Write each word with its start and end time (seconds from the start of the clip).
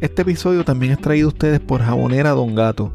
Este 0.00 0.22
episodio 0.22 0.64
también 0.64 0.92
es 0.92 1.00
traído 1.00 1.26
a 1.26 1.32
ustedes 1.32 1.58
por 1.58 1.80
Jabonera 1.80 2.30
Don 2.30 2.54
Gato. 2.54 2.92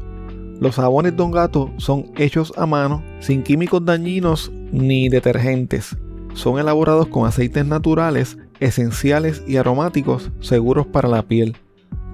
Los 0.58 0.76
jabones 0.76 1.14
Don 1.14 1.32
Gato 1.32 1.70
son 1.76 2.06
hechos 2.16 2.54
a 2.56 2.64
mano, 2.64 3.02
sin 3.20 3.42
químicos 3.42 3.84
dañinos 3.84 4.50
ni 4.72 5.10
detergentes. 5.10 5.98
Son 6.32 6.58
elaborados 6.58 7.08
con 7.08 7.26
aceites 7.26 7.66
naturales, 7.66 8.38
esenciales 8.58 9.42
y 9.46 9.58
aromáticos 9.58 10.30
seguros 10.40 10.86
para 10.86 11.10
la 11.10 11.22
piel. 11.22 11.58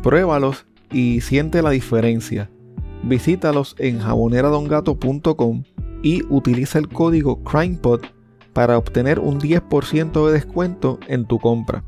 Pruébalos 0.02 0.66
y 0.90 1.20
siente 1.20 1.62
la 1.62 1.70
diferencia. 1.70 2.50
Visítalos 3.04 3.76
en 3.78 4.00
jaboneradongato.com 4.00 5.62
y 6.02 6.24
utiliza 6.30 6.80
el 6.80 6.88
código 6.88 7.44
CrimePod 7.44 8.00
para 8.52 8.76
obtener 8.76 9.20
un 9.20 9.38
10% 9.38 10.26
de 10.26 10.32
descuento 10.32 10.98
en 11.06 11.26
tu 11.26 11.38
compra. 11.38 11.84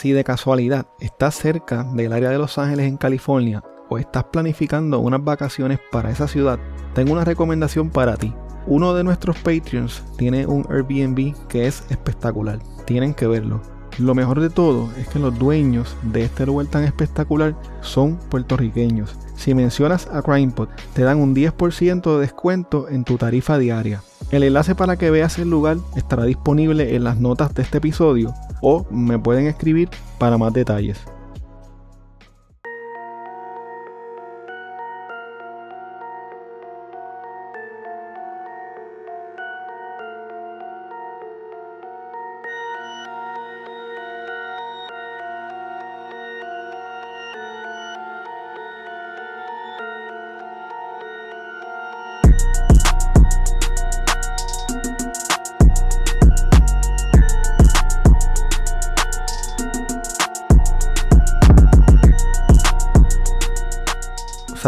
Si 0.00 0.12
de 0.12 0.24
casualidad 0.24 0.86
estás 0.98 1.34
cerca 1.34 1.84
del 1.84 2.14
área 2.14 2.30
de 2.30 2.38
Los 2.38 2.56
Ángeles 2.56 2.86
en 2.86 2.96
California 2.96 3.62
o 3.90 3.98
estás 3.98 4.24
planificando 4.24 4.98
unas 4.98 5.22
vacaciones 5.22 5.78
para 5.92 6.10
esa 6.10 6.26
ciudad, 6.26 6.58
tengo 6.94 7.12
una 7.12 7.26
recomendación 7.26 7.90
para 7.90 8.16
ti. 8.16 8.32
Uno 8.66 8.94
de 8.94 9.04
nuestros 9.04 9.36
Patreons 9.40 10.02
tiene 10.16 10.46
un 10.46 10.66
Airbnb 10.70 11.34
que 11.48 11.66
es 11.66 11.84
espectacular. 11.90 12.60
Tienen 12.86 13.12
que 13.12 13.26
verlo. 13.26 13.60
Lo 13.98 14.14
mejor 14.14 14.40
de 14.40 14.48
todo 14.48 14.88
es 14.96 15.06
que 15.08 15.18
los 15.18 15.38
dueños 15.38 15.94
de 16.02 16.24
este 16.24 16.46
lugar 16.46 16.68
tan 16.68 16.84
espectacular 16.84 17.54
son 17.82 18.16
puertorriqueños. 18.30 19.18
Si 19.36 19.52
mencionas 19.52 20.08
a 20.10 20.22
CrimePod, 20.22 20.70
te 20.94 21.02
dan 21.02 21.18
un 21.18 21.34
10% 21.34 22.14
de 22.14 22.20
descuento 22.22 22.88
en 22.88 23.04
tu 23.04 23.18
tarifa 23.18 23.58
diaria. 23.58 24.02
El 24.30 24.44
enlace 24.44 24.74
para 24.74 24.96
que 24.96 25.10
veas 25.10 25.38
el 25.38 25.50
lugar 25.50 25.76
estará 25.94 26.24
disponible 26.24 26.96
en 26.96 27.04
las 27.04 27.20
notas 27.20 27.52
de 27.52 27.60
este 27.60 27.78
episodio 27.78 28.32
o 28.60 28.84
me 28.90 29.18
pueden 29.18 29.46
escribir 29.46 29.88
para 30.18 30.38
más 30.38 30.52
detalles. 30.52 30.98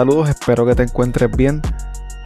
Saludos, 0.02 0.30
espero 0.30 0.66
que 0.66 0.74
te 0.74 0.82
encuentres 0.82 1.30
bien. 1.30 1.62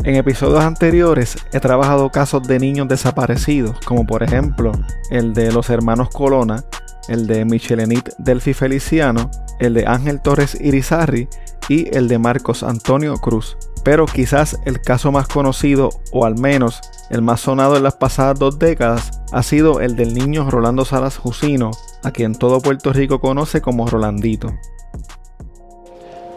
En 0.02 0.14
episodios 0.14 0.64
anteriores 0.64 1.36
he 1.52 1.60
trabajado 1.60 2.08
casos 2.08 2.42
de 2.44 2.58
niños 2.58 2.88
desaparecidos, 2.88 3.78
como 3.84 4.06
por 4.06 4.22
ejemplo 4.22 4.72
el 5.10 5.34
de 5.34 5.52
los 5.52 5.68
hermanos 5.68 6.08
Colona, 6.08 6.64
el 7.08 7.26
de 7.26 7.44
Michelenit 7.44 8.08
Delphi 8.16 8.54
Feliciano, 8.54 9.30
el 9.58 9.74
de 9.74 9.86
Ángel 9.86 10.22
Torres 10.22 10.58
Irizarri 10.58 11.28
y 11.68 11.94
el 11.94 12.08
de 12.08 12.18
Marcos 12.18 12.62
Antonio 12.62 13.14
Cruz. 13.18 13.58
Pero 13.84 14.06
quizás 14.06 14.58
el 14.64 14.80
caso 14.80 15.12
más 15.12 15.28
conocido, 15.28 15.90
o 16.12 16.24
al 16.24 16.38
menos 16.38 16.80
el 17.10 17.20
más 17.20 17.42
sonado 17.42 17.76
en 17.76 17.82
las 17.82 17.96
pasadas 17.96 18.38
dos 18.38 18.58
décadas, 18.58 19.20
ha 19.32 19.42
sido 19.42 19.82
el 19.82 19.96
del 19.96 20.14
niño 20.14 20.48
Rolando 20.48 20.86
Salas 20.86 21.18
Jusino, 21.18 21.72
a 22.02 22.10
quien 22.10 22.34
todo 22.36 22.62
Puerto 22.62 22.94
Rico 22.94 23.20
conoce 23.20 23.60
como 23.60 23.86
Rolandito. 23.86 24.54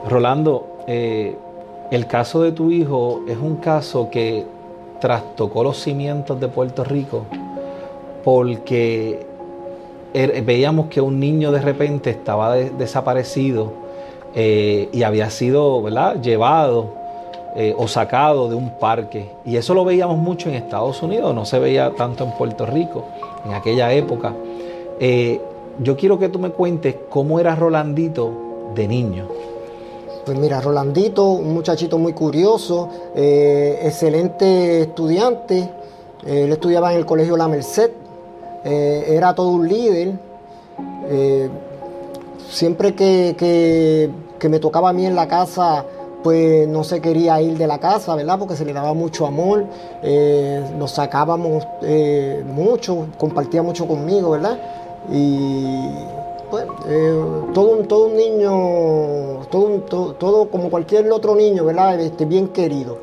Rolando, 0.10 0.79
eh, 0.92 1.36
el 1.92 2.08
caso 2.08 2.42
de 2.42 2.52
tu 2.52 2.72
hijo 2.72 3.22
es 3.28 3.38
un 3.38 3.58
caso 3.58 4.10
que 4.10 4.44
trastocó 5.00 5.64
los 5.64 5.78
cimientos 5.78 6.40
de 6.40 6.48
Puerto 6.48 6.84
Rico 6.84 7.26
porque 8.24 9.24
er, 10.16 10.42
veíamos 10.44 10.88
que 10.88 11.00
un 11.00 11.20
niño 11.20 11.52
de 11.52 11.62
repente 11.62 12.10
estaba 12.10 12.56
desaparecido 12.56 13.72
eh, 14.34 14.90
y 14.92 15.04
había 15.04 15.30
sido 15.30 15.88
llevado 16.24 16.88
eh, 17.56 17.76
o 17.78 17.88
sacado 17.88 18.50
de 18.50 18.56
un 18.56 18.72
parque. 18.72 19.30
Y 19.46 19.58
eso 19.58 19.76
lo 19.76 19.86
veíamos 19.86 20.18
mucho 20.18 20.50
en 20.50 20.56
Estados 20.56 21.04
Unidos, 21.04 21.36
no 21.36 21.46
se 21.46 21.60
veía 21.60 21.92
tanto 21.92 22.24
en 22.24 22.32
Puerto 22.32 22.66
Rico 22.66 23.06
en 23.46 23.54
aquella 23.54 23.94
época. 23.94 24.34
yo 25.84 25.96
quiero 25.96 26.18
que 26.18 26.30
tú 26.30 26.40
me 26.40 26.50
cuentes 26.50 26.96
cómo 27.10 27.40
era 27.40 27.56
Rolandito 27.56 28.32
de 28.74 28.88
niño. 28.88 29.49
Pues 30.30 30.38
mira, 30.38 30.62
Rolandito, 30.62 31.26
un 31.32 31.56
muchachito 31.56 31.98
muy 31.98 32.14
curioso, 32.14 32.88
eh, 33.16 33.80
excelente 33.82 34.82
estudiante, 34.82 35.58
eh, 36.24 36.44
él 36.44 36.52
estudiaba 36.52 36.92
en 36.92 37.00
el 37.00 37.06
colegio 37.08 37.36
La 37.36 37.48
Merced, 37.48 37.90
eh, 38.64 39.06
era 39.08 39.34
todo 39.34 39.48
un 39.48 39.68
líder. 39.68 40.14
siempre 42.48 42.94
que, 42.94 44.12
me 44.48 44.60
tocaba 44.60 44.90
a 44.90 44.94
mí 44.94 45.08
en 45.08 45.16
la 45.16 45.28
casa, 45.28 45.84
pues 46.22 46.68
no 46.68 46.84
se 46.84 47.02
quería 47.02 47.42
ir 47.42 47.58
de 47.58 47.66
la 47.66 47.80
casa, 47.80 48.14
¿verdad? 48.14 48.38
Porque 48.38 48.56
se 48.56 48.66
le 48.66 48.74
daba 48.74 48.94
mucho 48.94 49.26
amor, 49.26 49.66
nos 50.78 50.92
sacábamos 50.92 51.66
mucho, 52.46 53.08
compartía 53.18 53.64
mucho 53.64 53.88
conmigo, 53.88 54.30
¿verdad? 54.30 54.60
Y 55.12 56.19
pues, 56.50 56.66
eh, 56.88 57.24
todo, 57.54 57.78
un, 57.78 57.88
todo 57.88 58.08
un 58.08 58.18
niño, 58.18 59.48
todo, 59.50 60.14
todo, 60.14 60.50
como 60.50 60.70
cualquier 60.70 61.12
otro 61.12 61.36
niño, 61.36 61.66
¿verdad? 61.66 62.00
Este, 62.00 62.26
bien 62.26 62.48
querido. 62.50 63.00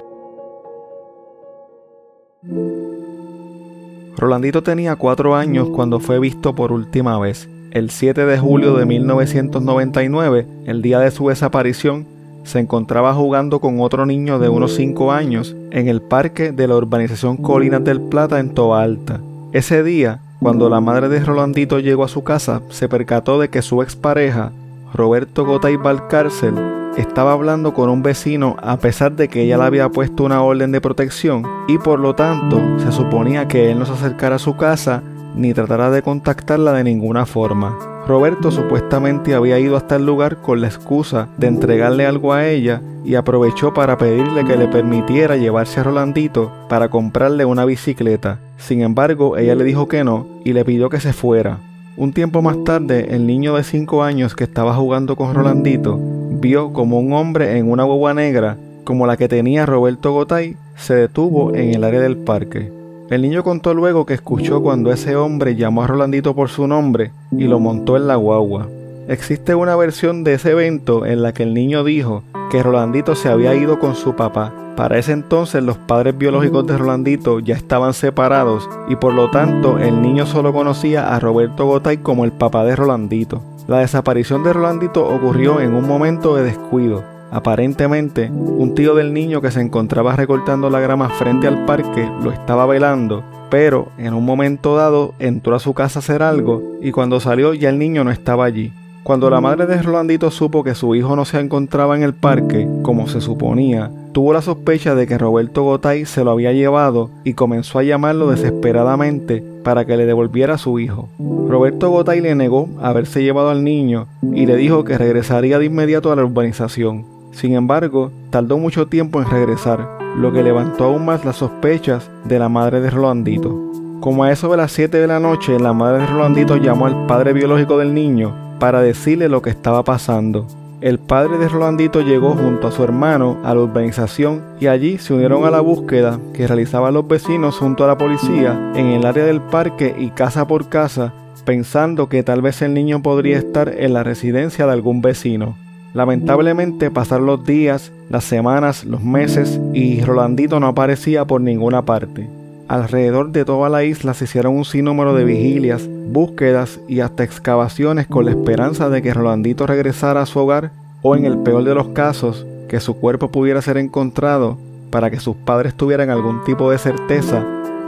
Rolandito 4.16 4.62
tenía 4.62 4.96
cuatro 4.96 5.34
años 5.34 5.68
cuando 5.68 6.00
fue 6.00 6.18
visto 6.18 6.54
por 6.54 6.72
última 6.72 7.18
vez. 7.18 7.48
El 7.72 7.90
7 7.90 8.24
de 8.24 8.38
julio 8.38 8.74
de 8.74 8.86
1999, 8.86 10.46
el 10.66 10.80
día 10.80 10.98
de 11.00 11.10
su 11.10 11.28
desaparición, 11.28 12.06
se 12.44 12.60
encontraba 12.60 13.12
jugando 13.12 13.60
con 13.60 13.80
otro 13.80 14.06
niño 14.06 14.38
de 14.38 14.48
unos 14.48 14.74
5 14.74 15.12
años 15.12 15.56
en 15.72 15.88
el 15.88 16.00
parque 16.00 16.52
de 16.52 16.68
la 16.68 16.76
urbanización 16.76 17.36
Colinas 17.36 17.82
del 17.84 18.00
Plata 18.00 18.38
en 18.38 18.54
Toa 18.54 18.82
Alta. 18.82 19.20
Ese 19.52 19.82
día, 19.82 20.20
cuando 20.46 20.68
la 20.68 20.80
madre 20.80 21.08
de 21.08 21.18
Rolandito 21.18 21.80
llegó 21.80 22.04
a 22.04 22.08
su 22.08 22.22
casa, 22.22 22.62
se 22.68 22.88
percató 22.88 23.40
de 23.40 23.48
que 23.48 23.62
su 23.62 23.82
expareja, 23.82 24.52
Roberto 24.94 25.44
Gotay 25.44 25.74
Valcárcel, 25.74 26.54
estaba 26.96 27.32
hablando 27.32 27.74
con 27.74 27.90
un 27.90 28.04
vecino 28.04 28.54
a 28.62 28.76
pesar 28.76 29.16
de 29.16 29.26
que 29.26 29.42
ella 29.42 29.58
le 29.58 29.64
había 29.64 29.88
puesto 29.88 30.22
una 30.22 30.44
orden 30.44 30.70
de 30.70 30.80
protección 30.80 31.42
y 31.66 31.78
por 31.78 31.98
lo 31.98 32.14
tanto 32.14 32.60
se 32.78 32.92
suponía 32.92 33.48
que 33.48 33.72
él 33.72 33.80
no 33.80 33.86
se 33.86 33.94
acercara 33.94 34.36
a 34.36 34.38
su 34.38 34.56
casa 34.56 35.02
ni 35.34 35.52
tratara 35.52 35.90
de 35.90 36.02
contactarla 36.02 36.74
de 36.74 36.84
ninguna 36.84 37.26
forma. 37.26 37.76
Roberto 38.06 38.52
supuestamente 38.52 39.34
había 39.34 39.58
ido 39.58 39.76
hasta 39.76 39.96
el 39.96 40.06
lugar 40.06 40.36
con 40.36 40.60
la 40.60 40.68
excusa 40.68 41.26
de 41.38 41.48
entregarle 41.48 42.06
algo 42.06 42.32
a 42.32 42.46
ella 42.46 42.82
y 43.04 43.16
aprovechó 43.16 43.74
para 43.74 43.98
pedirle 43.98 44.44
que 44.44 44.56
le 44.56 44.68
permitiera 44.68 45.36
llevarse 45.36 45.80
a 45.80 45.82
Rolandito 45.82 46.52
para 46.68 46.88
comprarle 46.88 47.44
una 47.44 47.64
bicicleta. 47.64 48.38
Sin 48.58 48.82
embargo, 48.82 49.36
ella 49.36 49.54
le 49.54 49.64
dijo 49.64 49.88
que 49.88 50.04
no 50.04 50.26
y 50.44 50.52
le 50.52 50.64
pidió 50.64 50.88
que 50.88 51.00
se 51.00 51.12
fuera. 51.12 51.58
Un 51.96 52.12
tiempo 52.12 52.42
más 52.42 52.62
tarde, 52.64 53.14
el 53.14 53.26
niño 53.26 53.56
de 53.56 53.64
5 53.64 54.02
años 54.02 54.34
que 54.34 54.44
estaba 54.44 54.74
jugando 54.74 55.16
con 55.16 55.34
Rolandito 55.34 55.98
vio 56.40 56.72
como 56.72 56.98
un 56.98 57.12
hombre 57.12 57.56
en 57.58 57.70
una 57.70 57.84
guagua 57.84 58.12
negra, 58.12 58.58
como 58.84 59.06
la 59.06 59.16
que 59.16 59.28
tenía 59.28 59.66
Roberto 59.66 60.12
Gotay, 60.12 60.56
se 60.76 60.94
detuvo 60.94 61.54
en 61.54 61.74
el 61.74 61.84
área 61.84 62.00
del 62.00 62.16
parque. 62.16 62.70
El 63.08 63.22
niño 63.22 63.42
contó 63.42 63.72
luego 63.72 64.04
que 64.04 64.14
escuchó 64.14 64.62
cuando 64.62 64.92
ese 64.92 65.16
hombre 65.16 65.56
llamó 65.56 65.82
a 65.82 65.86
Rolandito 65.86 66.34
por 66.34 66.48
su 66.48 66.66
nombre 66.66 67.12
y 67.32 67.44
lo 67.44 67.60
montó 67.60 67.96
en 67.96 68.08
la 68.08 68.16
guagua. 68.16 68.68
Existe 69.08 69.54
una 69.54 69.76
versión 69.76 70.24
de 70.24 70.34
ese 70.34 70.50
evento 70.50 71.06
en 71.06 71.22
la 71.22 71.32
que 71.32 71.44
el 71.44 71.54
niño 71.54 71.84
dijo 71.84 72.24
que 72.50 72.60
Rolandito 72.60 73.14
se 73.14 73.28
había 73.28 73.54
ido 73.54 73.78
con 73.78 73.94
su 73.94 74.16
papá. 74.16 74.52
Para 74.76 74.98
ese 74.98 75.12
entonces 75.12 75.62
los 75.62 75.78
padres 75.78 76.18
biológicos 76.18 76.66
de 76.66 76.76
Rolandito 76.76 77.38
ya 77.38 77.54
estaban 77.54 77.94
separados 77.94 78.68
y 78.88 78.96
por 78.96 79.14
lo 79.14 79.30
tanto 79.30 79.78
el 79.78 80.02
niño 80.02 80.26
solo 80.26 80.52
conocía 80.52 81.14
a 81.14 81.20
Roberto 81.20 81.66
Gotay 81.66 81.98
como 81.98 82.24
el 82.24 82.32
papá 82.32 82.64
de 82.64 82.74
Rolandito. 82.74 83.42
La 83.68 83.78
desaparición 83.78 84.42
de 84.42 84.52
Rolandito 84.52 85.06
ocurrió 85.06 85.60
en 85.60 85.74
un 85.74 85.86
momento 85.86 86.34
de 86.34 86.42
descuido. 86.42 87.04
Aparentemente, 87.30 88.28
un 88.28 88.74
tío 88.74 88.96
del 88.96 89.14
niño 89.14 89.40
que 89.40 89.52
se 89.52 89.60
encontraba 89.60 90.16
recortando 90.16 90.68
la 90.68 90.80
grama 90.80 91.10
frente 91.10 91.46
al 91.46 91.64
parque 91.64 92.10
lo 92.24 92.32
estaba 92.32 92.66
velando, 92.66 93.22
pero 93.50 93.88
en 93.98 94.14
un 94.14 94.24
momento 94.24 94.76
dado 94.76 95.14
entró 95.20 95.54
a 95.54 95.60
su 95.60 95.74
casa 95.74 96.00
a 96.00 96.02
hacer 96.02 96.24
algo 96.24 96.62
y 96.80 96.90
cuando 96.90 97.20
salió 97.20 97.54
ya 97.54 97.68
el 97.68 97.78
niño 97.78 98.02
no 98.02 98.10
estaba 98.10 98.44
allí. 98.44 98.72
Cuando 99.06 99.30
la 99.30 99.40
madre 99.40 99.66
de 99.66 99.80
Rolandito 99.80 100.32
supo 100.32 100.64
que 100.64 100.74
su 100.74 100.96
hijo 100.96 101.14
no 101.14 101.24
se 101.24 101.38
encontraba 101.38 101.96
en 101.96 102.02
el 102.02 102.12
parque, 102.12 102.66
como 102.82 103.06
se 103.06 103.20
suponía, 103.20 103.88
tuvo 104.10 104.32
la 104.32 104.42
sospecha 104.42 104.96
de 104.96 105.06
que 105.06 105.16
Roberto 105.16 105.62
Gotay 105.62 106.06
se 106.06 106.24
lo 106.24 106.32
había 106.32 106.52
llevado 106.52 107.10
y 107.22 107.34
comenzó 107.34 107.78
a 107.78 107.84
llamarlo 107.84 108.28
desesperadamente 108.28 109.44
para 109.62 109.84
que 109.84 109.96
le 109.96 110.06
devolviera 110.06 110.54
a 110.54 110.58
su 110.58 110.80
hijo. 110.80 111.08
Roberto 111.20 111.88
Gotay 111.90 112.20
le 112.20 112.34
negó 112.34 112.68
haberse 112.82 113.22
llevado 113.22 113.50
al 113.50 113.62
niño 113.62 114.08
y 114.34 114.46
le 114.46 114.56
dijo 114.56 114.82
que 114.82 114.98
regresaría 114.98 115.60
de 115.60 115.66
inmediato 115.66 116.10
a 116.10 116.16
la 116.16 116.24
urbanización. 116.24 117.04
Sin 117.30 117.54
embargo, 117.54 118.10
tardó 118.30 118.58
mucho 118.58 118.88
tiempo 118.88 119.22
en 119.22 119.30
regresar, 119.30 119.88
lo 120.16 120.32
que 120.32 120.42
levantó 120.42 120.86
aún 120.86 121.04
más 121.04 121.24
las 121.24 121.36
sospechas 121.36 122.10
de 122.24 122.40
la 122.40 122.48
madre 122.48 122.80
de 122.80 122.90
Rolandito. 122.90 123.56
Como 124.00 124.24
a 124.24 124.32
eso 124.32 124.50
de 124.50 124.56
las 124.56 124.72
7 124.72 124.98
de 124.98 125.06
la 125.06 125.20
noche, 125.20 125.60
la 125.60 125.72
madre 125.72 126.00
de 126.00 126.06
Rolandito 126.08 126.56
llamó 126.56 126.86
al 126.86 127.06
padre 127.06 127.32
biológico 127.34 127.78
del 127.78 127.94
niño 127.94 128.45
para 128.58 128.80
decirle 128.80 129.28
lo 129.28 129.42
que 129.42 129.50
estaba 129.50 129.82
pasando. 129.82 130.46
El 130.80 130.98
padre 130.98 131.38
de 131.38 131.48
Rolandito 131.48 132.02
llegó 132.02 132.34
junto 132.34 132.68
a 132.68 132.70
su 132.70 132.84
hermano 132.84 133.38
a 133.44 133.54
la 133.54 133.62
urbanización 133.62 134.42
y 134.60 134.66
allí 134.66 134.98
se 134.98 135.14
unieron 135.14 135.44
a 135.44 135.50
la 135.50 135.60
búsqueda 135.60 136.20
que 136.34 136.46
realizaban 136.46 136.92
los 136.92 137.08
vecinos 137.08 137.56
junto 137.56 137.84
a 137.84 137.86
la 137.86 137.96
policía 137.96 138.72
en 138.74 138.88
el 138.88 139.06
área 139.06 139.24
del 139.24 139.40
parque 139.40 139.94
y 139.98 140.10
casa 140.10 140.46
por 140.46 140.68
casa, 140.68 141.14
pensando 141.46 142.10
que 142.10 142.22
tal 142.22 142.42
vez 142.42 142.60
el 142.60 142.74
niño 142.74 143.02
podría 143.02 143.38
estar 143.38 143.72
en 143.76 143.94
la 143.94 144.02
residencia 144.02 144.66
de 144.66 144.72
algún 144.72 145.00
vecino. 145.00 145.56
Lamentablemente 145.94 146.90
pasaron 146.90 147.24
los 147.24 147.44
días, 147.46 147.90
las 148.10 148.24
semanas, 148.24 148.84
los 148.84 149.02
meses 149.02 149.58
y 149.72 150.02
Rolandito 150.02 150.60
no 150.60 150.66
aparecía 150.66 151.24
por 151.24 151.40
ninguna 151.40 151.86
parte. 151.86 152.28
Alrededor 152.68 153.30
de 153.30 153.44
toda 153.44 153.68
la 153.68 153.84
isla 153.84 154.12
se 154.12 154.24
hicieron 154.24 154.56
un 154.56 154.64
sinnúmero 154.64 155.14
de 155.14 155.24
vigilias, 155.24 155.88
búsquedas 156.08 156.80
y 156.88 156.98
hasta 156.98 157.22
excavaciones 157.22 158.08
con 158.08 158.24
la 158.24 158.32
esperanza 158.32 158.88
de 158.88 159.02
que 159.02 159.14
Rolandito 159.14 159.68
regresara 159.68 160.22
a 160.22 160.26
su 160.26 160.40
hogar 160.40 160.72
o 161.02 161.14
en 161.14 161.26
el 161.26 161.38
peor 161.38 161.62
de 161.62 161.76
los 161.76 161.88
casos, 161.88 162.44
que 162.68 162.80
su 162.80 162.96
cuerpo 162.96 163.28
pudiera 163.30 163.62
ser 163.62 163.76
encontrado 163.76 164.58
para 164.90 165.12
que 165.12 165.20
sus 165.20 165.36
padres 165.36 165.74
tuvieran 165.74 166.10
algún 166.10 166.42
tipo 166.42 166.68
de 166.68 166.78
certeza 166.78 167.44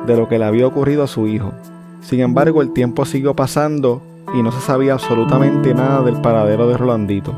de 0.07 0.17
lo 0.17 0.29
que 0.29 0.39
le 0.39 0.45
había 0.45 0.69
ocurrido 0.69 1.03
a 1.03 1.09
su 1.09 1.27
hijo. 1.27 1.53
Sin 2.01 2.21
embargo, 2.21 2.63
el 2.63 2.73
tiempo 2.73 3.05
siguió 3.05 3.35
pasando 3.35 4.01
y 4.33 4.45
no 4.45 4.53
se 4.53 4.61
sabía 4.61 4.93
absolutamente 4.93 5.75
nada 5.75 6.03
del 6.03 6.21
paradero 6.21 6.69
de 6.69 6.77
Rolandito. 6.77 7.35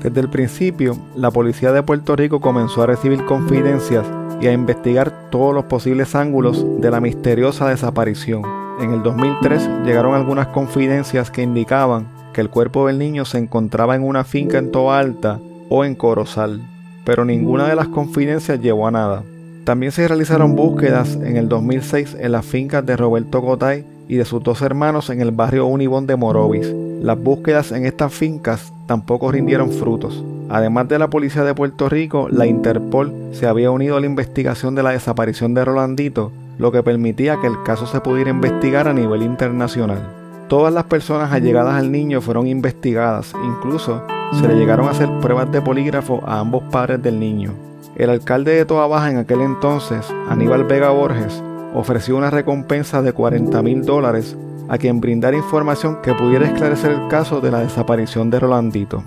Desde 0.00 0.20
el 0.20 0.28
principio, 0.28 0.96
la 1.16 1.32
policía 1.32 1.72
de 1.72 1.82
Puerto 1.82 2.14
Rico 2.14 2.40
comenzó 2.40 2.82
a 2.82 2.86
recibir 2.86 3.24
confidencias 3.24 4.06
y 4.40 4.46
a 4.46 4.52
investigar 4.52 5.30
todos 5.30 5.54
los 5.54 5.64
posibles 5.64 6.14
ángulos 6.14 6.64
de 6.80 6.90
la 6.90 7.00
misteriosa 7.00 7.68
desaparición. 7.68 8.42
En 8.80 8.92
el 8.92 9.02
2003 9.02 9.68
llegaron 9.84 10.14
algunas 10.14 10.48
confidencias 10.48 11.30
que 11.30 11.42
indicaban 11.42 12.08
que 12.32 12.40
el 12.40 12.50
cuerpo 12.50 12.86
del 12.86 12.98
niño 12.98 13.24
se 13.24 13.38
encontraba 13.38 13.94
en 13.94 14.02
una 14.02 14.24
finca 14.24 14.58
en 14.58 14.72
Toa 14.72 14.98
Alta 14.98 15.40
o 15.68 15.84
en 15.84 15.94
Corozal, 15.94 16.60
pero 17.04 17.24
ninguna 17.24 17.68
de 17.68 17.76
las 17.76 17.88
confidencias 17.88 18.60
llevó 18.60 18.88
a 18.88 18.90
nada. 18.90 19.22
También 19.64 19.92
se 19.92 20.06
realizaron 20.06 20.56
búsquedas 20.56 21.14
en 21.14 21.36
el 21.36 21.48
2006 21.48 22.16
en 22.18 22.32
las 22.32 22.44
fincas 22.44 22.84
de 22.84 22.96
Roberto 22.96 23.40
Gotay 23.40 23.86
y 24.08 24.16
de 24.16 24.24
sus 24.24 24.42
dos 24.42 24.60
hermanos 24.60 25.08
en 25.08 25.20
el 25.20 25.30
barrio 25.30 25.66
Unibón 25.66 26.06
de 26.06 26.16
Morovis. 26.16 26.70
Las 27.00 27.18
búsquedas 27.18 27.72
en 27.72 27.86
estas 27.86 28.12
fincas 28.12 28.72
tampoco 28.86 29.32
rindieron 29.32 29.70
frutos. 29.70 30.22
Además 30.48 30.88
de 30.88 30.98
la 30.98 31.08
policía 31.08 31.42
de 31.42 31.54
Puerto 31.54 31.88
Rico, 31.88 32.28
la 32.30 32.46
Interpol 32.46 33.12
se 33.32 33.46
había 33.46 33.70
unido 33.70 33.96
a 33.96 34.00
la 34.00 34.06
investigación 34.06 34.74
de 34.74 34.82
la 34.82 34.90
desaparición 34.90 35.54
de 35.54 35.64
Rolandito, 35.64 36.32
lo 36.58 36.70
que 36.70 36.82
permitía 36.82 37.40
que 37.40 37.46
el 37.46 37.62
caso 37.64 37.86
se 37.86 38.00
pudiera 38.00 38.30
investigar 38.30 38.86
a 38.86 38.92
nivel 38.92 39.22
internacional. 39.22 40.00
Todas 40.48 40.72
las 40.72 40.84
personas 40.84 41.32
allegadas 41.32 41.74
al 41.74 41.90
niño 41.90 42.20
fueron 42.20 42.46
investigadas, 42.46 43.32
incluso 43.44 44.02
se 44.40 44.46
le 44.46 44.54
llegaron 44.54 44.86
a 44.86 44.90
hacer 44.90 45.08
pruebas 45.20 45.50
de 45.50 45.62
polígrafo 45.62 46.22
a 46.26 46.38
ambos 46.40 46.62
padres 46.70 47.02
del 47.02 47.18
niño. 47.18 47.52
El 47.96 48.10
alcalde 48.10 48.52
de 48.54 48.64
Toa 48.64 48.86
Baja 48.86 49.10
en 49.10 49.18
aquel 49.18 49.40
entonces, 49.40 50.06
Aníbal 50.28 50.64
Vega 50.64 50.90
Borges, 50.90 51.42
ofreció 51.74 52.16
una 52.16 52.30
recompensa 52.30 53.02
de 53.02 53.12
40 53.12 53.62
mil 53.62 53.84
dólares 53.84 54.36
a 54.68 54.78
quien 54.78 55.00
brindara 55.00 55.36
información 55.36 56.00
que 56.02 56.14
pudiera 56.14 56.46
esclarecer 56.46 56.92
el 56.92 57.08
caso 57.08 57.40
de 57.40 57.50
la 57.50 57.60
desaparición 57.60 58.30
de 58.30 58.40
Rolandito. 58.40 59.02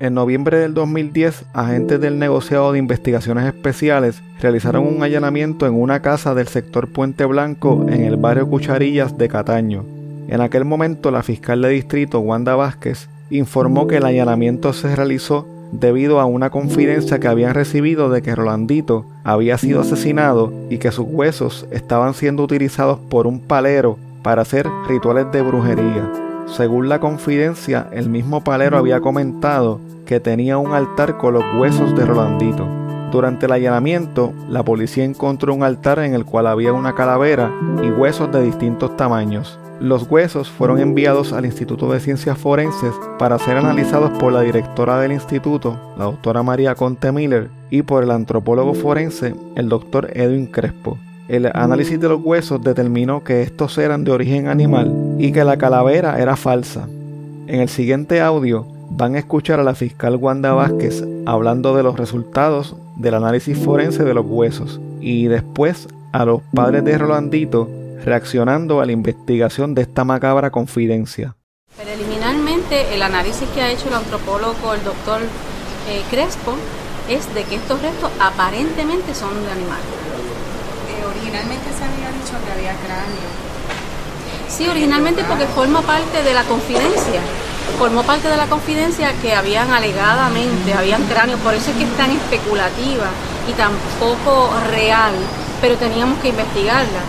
En 0.00 0.14
noviembre 0.14 0.58
del 0.58 0.72
2010, 0.72 1.44
agentes 1.52 2.00
del 2.00 2.18
negociado 2.18 2.72
de 2.72 2.78
investigaciones 2.78 3.44
especiales 3.44 4.22
realizaron 4.40 4.86
un 4.86 5.02
allanamiento 5.02 5.66
en 5.66 5.74
una 5.74 6.00
casa 6.00 6.34
del 6.34 6.48
sector 6.48 6.88
Puente 6.88 7.26
Blanco 7.26 7.84
en 7.86 8.04
el 8.04 8.16
barrio 8.16 8.48
Cucharillas 8.48 9.18
de 9.18 9.28
Cataño. 9.28 9.84
En 10.28 10.40
aquel 10.40 10.64
momento, 10.64 11.10
la 11.10 11.22
fiscal 11.22 11.60
de 11.60 11.68
distrito, 11.68 12.20
Wanda 12.20 12.56
Vázquez, 12.56 13.10
informó 13.28 13.86
que 13.86 13.98
el 13.98 14.06
allanamiento 14.06 14.72
se 14.72 14.96
realizó 14.96 15.46
debido 15.70 16.18
a 16.18 16.24
una 16.24 16.48
confidencia 16.48 17.18
que 17.18 17.28
habían 17.28 17.52
recibido 17.52 18.08
de 18.08 18.22
que 18.22 18.34
Rolandito 18.34 19.04
había 19.22 19.58
sido 19.58 19.82
asesinado 19.82 20.50
y 20.70 20.78
que 20.78 20.92
sus 20.92 21.06
huesos 21.10 21.66
estaban 21.72 22.14
siendo 22.14 22.42
utilizados 22.42 22.98
por 22.98 23.26
un 23.26 23.38
palero 23.38 23.98
para 24.22 24.40
hacer 24.40 24.66
rituales 24.88 25.30
de 25.30 25.42
brujería. 25.42 26.29
Según 26.56 26.88
la 26.88 26.98
confidencia, 26.98 27.88
el 27.92 28.08
mismo 28.08 28.42
palero 28.42 28.76
había 28.76 29.00
comentado 29.00 29.80
que 30.04 30.18
tenía 30.18 30.58
un 30.58 30.72
altar 30.72 31.16
con 31.16 31.34
los 31.34 31.44
huesos 31.58 31.94
de 31.94 32.04
Rolandito. 32.04 32.66
Durante 33.12 33.46
el 33.46 33.52
allanamiento, 33.52 34.32
la 34.48 34.64
policía 34.64 35.04
encontró 35.04 35.54
un 35.54 35.62
altar 35.62 36.00
en 36.00 36.14
el 36.14 36.24
cual 36.24 36.48
había 36.48 36.72
una 36.72 36.94
calavera 36.94 37.52
y 37.82 37.90
huesos 37.90 38.32
de 38.32 38.42
distintos 38.42 38.96
tamaños. 38.96 39.58
Los 39.80 40.10
huesos 40.10 40.50
fueron 40.50 40.80
enviados 40.80 41.32
al 41.32 41.46
Instituto 41.46 41.90
de 41.90 42.00
Ciencias 42.00 42.36
Forenses 42.36 42.92
para 43.18 43.38
ser 43.38 43.56
analizados 43.56 44.10
por 44.18 44.32
la 44.32 44.42
directora 44.42 45.00
del 45.00 45.12
instituto, 45.12 45.94
la 45.96 46.04
doctora 46.04 46.42
María 46.42 46.74
Conte 46.74 47.12
Miller, 47.12 47.48
y 47.70 47.82
por 47.82 48.02
el 48.02 48.10
antropólogo 48.10 48.74
forense, 48.74 49.34
el 49.54 49.68
doctor 49.68 50.10
Edwin 50.14 50.46
Crespo. 50.46 50.98
El 51.30 51.48
análisis 51.54 52.00
de 52.00 52.08
los 52.08 52.20
huesos 52.24 52.60
determinó 52.60 53.22
que 53.22 53.42
estos 53.42 53.78
eran 53.78 54.02
de 54.02 54.10
origen 54.10 54.48
animal 54.48 55.14
y 55.16 55.30
que 55.30 55.44
la 55.44 55.58
calavera 55.58 56.20
era 56.20 56.34
falsa. 56.34 56.88
En 57.46 57.60
el 57.60 57.68
siguiente 57.68 58.20
audio 58.20 58.66
van 58.90 59.14
a 59.14 59.20
escuchar 59.20 59.60
a 59.60 59.62
la 59.62 59.76
fiscal 59.76 60.16
Wanda 60.16 60.54
Vázquez 60.54 61.04
hablando 61.26 61.76
de 61.76 61.84
los 61.84 61.96
resultados 61.96 62.74
del 62.96 63.14
análisis 63.14 63.56
forense 63.56 64.02
de 64.02 64.12
los 64.12 64.26
huesos 64.26 64.80
y 65.00 65.28
después 65.28 65.86
a 66.10 66.24
los 66.24 66.42
padres 66.52 66.82
de 66.82 66.98
Rolandito 66.98 67.70
reaccionando 68.04 68.80
a 68.80 68.86
la 68.86 68.90
investigación 68.90 69.76
de 69.76 69.82
esta 69.82 70.02
macabra 70.02 70.50
confidencia. 70.50 71.36
Preliminarmente, 71.80 72.92
el 72.92 73.02
análisis 73.02 73.48
que 73.50 73.62
ha 73.62 73.70
hecho 73.70 73.86
el 73.86 73.94
antropólogo, 73.94 74.74
el 74.74 74.82
doctor 74.82 75.20
eh, 75.20 76.02
Crespo, 76.10 76.56
es 77.08 77.32
de 77.36 77.44
que 77.44 77.54
estos 77.54 77.80
restos 77.80 78.10
aparentemente 78.18 79.14
son 79.14 79.30
de 79.44 79.52
animales. 79.52 80.09
Originalmente 81.30 81.70
se 81.78 81.84
había 81.84 82.08
dicho 82.10 82.44
que 82.44 82.50
había 82.50 82.74
cráneo. 82.84 83.30
Sí, 84.48 84.66
originalmente 84.66 85.22
porque 85.22 85.46
forma 85.46 85.80
parte 85.80 86.24
de 86.24 86.34
la 86.34 86.42
confidencia. 86.42 87.20
Formó 87.78 88.02
parte 88.02 88.28
de 88.28 88.36
la 88.36 88.46
confidencia 88.46 89.12
que 89.22 89.32
habían 89.32 89.72
alegadamente, 89.72 90.74
habían 90.74 91.04
cráneos, 91.04 91.38
por 91.38 91.54
eso 91.54 91.70
es 91.70 91.76
que 91.76 91.84
es 91.84 91.96
tan 91.96 92.10
especulativa 92.10 93.06
y 93.48 93.52
tan 93.52 93.70
poco 94.00 94.50
real, 94.70 95.12
pero 95.60 95.76
teníamos 95.76 96.18
que 96.18 96.30
investigarla. 96.30 97.00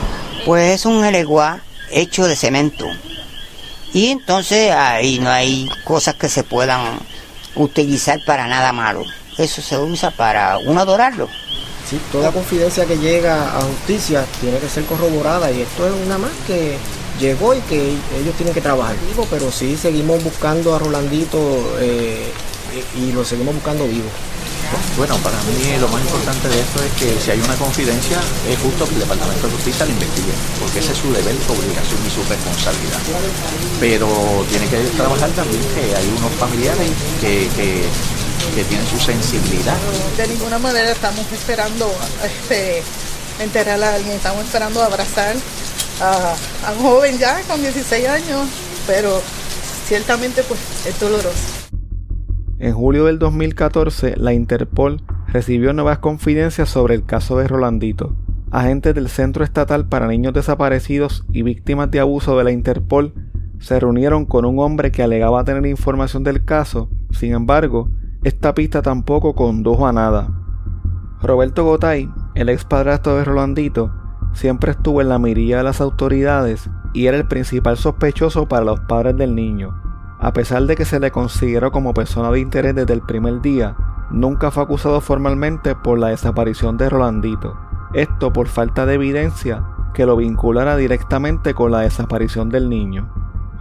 Pues 0.45 0.75
es 0.75 0.85
un 0.85 1.03
eleguá 1.03 1.61
hecho 1.89 2.27
de 2.27 2.35
cemento. 2.35 2.85
Y 3.91 4.09
entonces 4.09 4.71
ahí 4.71 5.17
no 5.17 5.31
hay 5.31 5.67
cosas 5.83 6.13
que 6.13 6.29
se 6.29 6.43
puedan 6.43 6.99
utilizar 7.55 8.19
para 8.23 8.45
nada 8.45 8.71
malo. 8.71 9.03
Eso 9.39 9.63
se 9.63 9.79
usa 9.79 10.11
para 10.11 10.59
uno 10.59 10.81
adorarlo. 10.81 11.27
Sí, 11.91 11.99
toda 12.09 12.31
confidencia 12.31 12.85
que 12.85 12.97
llega 12.97 13.57
a 13.57 13.61
justicia 13.63 14.25
tiene 14.39 14.59
que 14.59 14.69
ser 14.69 14.85
corroborada 14.85 15.51
y 15.51 15.59
esto 15.59 15.85
es 15.85 15.93
una 16.05 16.17
más 16.17 16.31
que 16.47 16.77
llegó 17.19 17.53
y 17.53 17.59
que 17.67 17.89
ellos 18.17 18.33
tienen 18.37 18.53
que 18.53 18.61
trabajar. 18.61 18.95
Pero 19.29 19.51
sí 19.51 19.75
seguimos 19.75 20.23
buscando 20.23 20.73
a 20.73 20.79
Rolandito 20.79 21.37
eh, 21.81 22.31
y 22.95 23.11
lo 23.11 23.25
seguimos 23.25 23.55
buscando 23.55 23.85
vivo. 23.89 24.07
Bueno, 24.95 25.17
para 25.17 25.35
mí 25.43 25.75
lo 25.81 25.87
más 25.89 25.99
importante 25.99 26.47
de 26.47 26.61
esto 26.61 26.79
es 26.81 26.91
que 26.95 27.19
si 27.19 27.31
hay 27.31 27.39
una 27.41 27.55
confidencia, 27.55 28.19
es 28.47 28.57
justo 28.59 28.87
que 28.87 28.93
el 28.93 28.99
Departamento 29.01 29.47
de 29.47 29.53
Justicia 29.53 29.85
la 29.85 29.91
investigue, 29.91 30.31
porque 30.61 30.79
ese 30.79 30.93
es 30.93 30.97
su 30.97 31.11
deber, 31.11 31.35
su 31.43 31.51
obligación 31.51 31.99
y 32.07 32.09
su 32.09 32.23
responsabilidad. 32.23 33.03
Pero 33.81 34.07
tiene 34.47 34.67
que 34.67 34.79
trabajar 34.95 35.29
también 35.31 35.61
que 35.75 35.93
hay 35.93 36.07
unos 36.15 36.31
familiares 36.39 36.87
que, 37.19 37.51
que, 37.51 37.83
tienen 38.49 38.85
su 38.87 38.97
sensibilidad. 38.97 39.75
De 40.17 40.27
ninguna 40.27 40.59
manera 40.59 40.91
estamos 40.91 41.31
esperando 41.31 41.91
este, 42.23 42.83
enterrar 43.39 43.81
a 43.81 43.95
alguien, 43.95 44.15
estamos 44.15 44.43
esperando 44.43 44.81
abrazar 44.81 45.35
a, 46.01 46.35
a 46.67 46.71
un 46.73 46.79
joven 46.79 47.17
ya 47.17 47.41
con 47.43 47.61
16 47.61 48.07
años, 48.07 48.47
pero 48.87 49.21
ciertamente 49.85 50.43
pues 50.43 50.59
es 50.85 50.99
doloroso. 50.99 51.61
En 52.59 52.73
julio 52.73 53.05
del 53.05 53.17
2014, 53.17 54.15
la 54.17 54.33
Interpol 54.33 55.01
recibió 55.27 55.73
nuevas 55.73 55.99
confidencias 55.99 56.69
sobre 56.69 56.95
el 56.95 57.05
caso 57.05 57.37
de 57.37 57.47
Rolandito. 57.47 58.15
Agentes 58.51 58.93
del 58.93 59.09
Centro 59.09 59.43
Estatal 59.43 59.87
para 59.87 60.07
Niños 60.07 60.33
Desaparecidos 60.33 61.23
y 61.31 61.41
Víctimas 61.41 61.89
de 61.89 62.01
Abuso 62.01 62.37
de 62.37 62.43
la 62.43 62.51
Interpol 62.51 63.13
se 63.59 63.79
reunieron 63.79 64.25
con 64.25 64.45
un 64.45 64.59
hombre 64.59 64.91
que 64.91 65.03
alegaba 65.03 65.43
tener 65.43 65.65
información 65.67 66.23
del 66.23 66.43
caso, 66.43 66.89
sin 67.11 67.33
embargo, 67.33 67.89
esta 68.23 68.53
pista 68.53 68.83
tampoco 68.83 69.33
condujo 69.33 69.87
a 69.87 69.93
nada. 69.93 70.29
Roberto 71.23 71.63
Gotay, 71.63 72.07
el 72.35 72.49
ex 72.49 72.65
padrastro 72.65 73.15
de 73.15 73.25
Rolandito, 73.25 73.91
siempre 74.33 74.71
estuvo 74.71 75.01
en 75.01 75.09
la 75.09 75.17
mirilla 75.17 75.57
de 75.57 75.63
las 75.63 75.81
autoridades 75.81 76.69
y 76.93 77.07
era 77.07 77.17
el 77.17 77.27
principal 77.27 77.77
sospechoso 77.77 78.47
para 78.47 78.63
los 78.63 78.79
padres 78.81 79.17
del 79.17 79.33
niño. 79.33 79.75
A 80.19 80.33
pesar 80.33 80.67
de 80.67 80.75
que 80.75 80.85
se 80.85 80.99
le 80.99 81.09
consideró 81.09 81.71
como 81.71 81.95
persona 81.95 82.29
de 82.29 82.41
interés 82.41 82.75
desde 82.75 82.93
el 82.93 83.01
primer 83.01 83.41
día, 83.41 83.75
nunca 84.11 84.51
fue 84.51 84.63
acusado 84.63 85.01
formalmente 85.01 85.73
por 85.73 85.97
la 85.97 86.09
desaparición 86.09 86.77
de 86.77 86.89
Rolandito. 86.89 87.57
Esto 87.93 88.31
por 88.31 88.47
falta 88.47 88.85
de 88.85 88.93
evidencia 88.93 89.63
que 89.95 90.05
lo 90.05 90.15
vinculara 90.15 90.77
directamente 90.77 91.55
con 91.55 91.71
la 91.71 91.79
desaparición 91.79 92.49
del 92.49 92.69
niño. 92.69 93.11